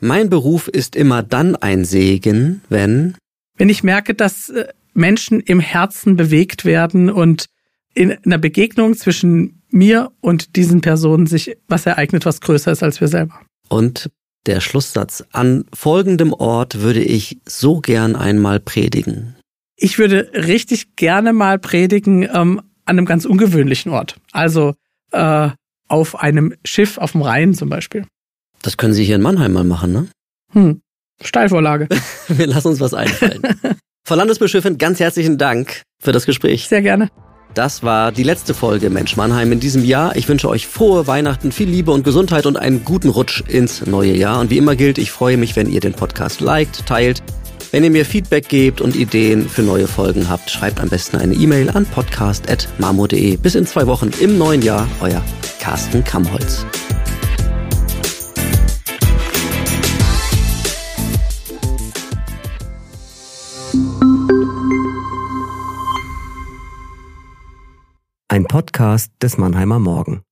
Mein 0.00 0.30
Beruf 0.30 0.68
ist 0.68 0.94
immer 0.94 1.22
dann 1.22 1.56
ein 1.56 1.84
Segen, 1.84 2.62
wenn. 2.68 3.16
Wenn 3.56 3.68
ich 3.68 3.82
merke, 3.82 4.14
dass 4.14 4.48
äh, 4.48 4.68
Menschen 4.94 5.40
im 5.40 5.60
Herzen 5.60 6.16
bewegt 6.16 6.64
werden 6.64 7.10
und 7.10 7.46
in 7.94 8.12
einer 8.24 8.38
Begegnung 8.38 8.94
zwischen 8.96 9.62
mir 9.70 10.12
und 10.20 10.56
diesen 10.56 10.80
Personen 10.80 11.26
sich 11.26 11.56
was 11.66 11.86
ereignet, 11.86 12.24
was 12.24 12.40
größer 12.40 12.72
ist 12.72 12.82
als 12.82 13.00
wir 13.00 13.08
selber. 13.08 13.40
Und 13.68 14.10
der 14.46 14.60
Schlusssatz. 14.60 15.24
An 15.32 15.64
folgendem 15.74 16.32
Ort 16.32 16.80
würde 16.80 17.02
ich 17.02 17.38
so 17.44 17.80
gern 17.80 18.16
einmal 18.16 18.60
predigen. 18.60 19.36
Ich 19.80 19.98
würde 19.98 20.30
richtig 20.34 20.96
gerne 20.96 21.32
mal 21.32 21.58
predigen 21.60 22.24
ähm, 22.24 22.60
an 22.84 22.98
einem 22.98 23.06
ganz 23.06 23.24
ungewöhnlichen 23.24 23.92
Ort. 23.92 24.16
Also 24.32 24.74
äh, 25.12 25.50
auf 25.86 26.18
einem 26.20 26.54
Schiff 26.64 26.98
auf 26.98 27.12
dem 27.12 27.22
Rhein 27.22 27.54
zum 27.54 27.68
Beispiel. 27.68 28.04
Das 28.62 28.76
können 28.76 28.92
Sie 28.92 29.04
hier 29.04 29.14
in 29.14 29.22
Mannheim 29.22 29.52
mal 29.52 29.64
machen, 29.64 29.92
ne? 29.92 30.08
Hm. 30.52 30.80
Steilvorlage. 31.22 31.88
Wir 32.28 32.48
lassen 32.48 32.68
uns 32.68 32.80
was 32.80 32.92
einfallen. 32.92 33.40
Frau 34.04 34.16
Landesbischöfin, 34.16 34.78
ganz 34.78 34.98
herzlichen 34.98 35.38
Dank 35.38 35.82
für 36.00 36.10
das 36.10 36.26
Gespräch. 36.26 36.66
Sehr 36.66 36.82
gerne. 36.82 37.08
Das 37.54 37.82
war 37.84 38.10
die 38.10 38.24
letzte 38.24 38.54
Folge 38.54 38.90
Mensch 38.90 39.16
Mannheim 39.16 39.52
in 39.52 39.60
diesem 39.60 39.84
Jahr. 39.84 40.16
Ich 40.16 40.28
wünsche 40.28 40.48
euch 40.48 40.66
frohe 40.66 41.06
Weihnachten, 41.06 41.52
viel 41.52 41.68
Liebe 41.68 41.92
und 41.92 42.02
Gesundheit 42.02 42.46
und 42.46 42.56
einen 42.56 42.84
guten 42.84 43.10
Rutsch 43.10 43.42
ins 43.46 43.86
neue 43.86 44.16
Jahr. 44.16 44.40
Und 44.40 44.50
wie 44.50 44.58
immer 44.58 44.74
gilt, 44.74 44.98
ich 44.98 45.12
freue 45.12 45.36
mich, 45.36 45.54
wenn 45.56 45.70
ihr 45.70 45.80
den 45.80 45.94
Podcast 45.94 46.40
liked, 46.40 46.84
teilt 46.86 47.22
wenn 47.70 47.84
ihr 47.84 47.90
mir 47.90 48.04
Feedback 48.04 48.48
gebt 48.48 48.80
und 48.80 48.96
Ideen 48.96 49.48
für 49.48 49.62
neue 49.62 49.86
Folgen 49.86 50.28
habt, 50.28 50.50
schreibt 50.50 50.80
am 50.80 50.88
besten 50.88 51.16
eine 51.16 51.34
E-Mail 51.34 51.70
an 51.70 51.86
podcast.marmo.de. 51.86 53.36
Bis 53.36 53.54
in 53.54 53.66
zwei 53.66 53.86
Wochen 53.86 54.10
im 54.20 54.38
neuen 54.38 54.62
Jahr, 54.62 54.88
euer 55.00 55.22
Carsten 55.60 56.04
Kammholz. 56.04 56.64
Ein 68.28 68.44
Podcast 68.44 69.10
des 69.20 69.36
Mannheimer 69.36 69.78
Morgen. 69.78 70.22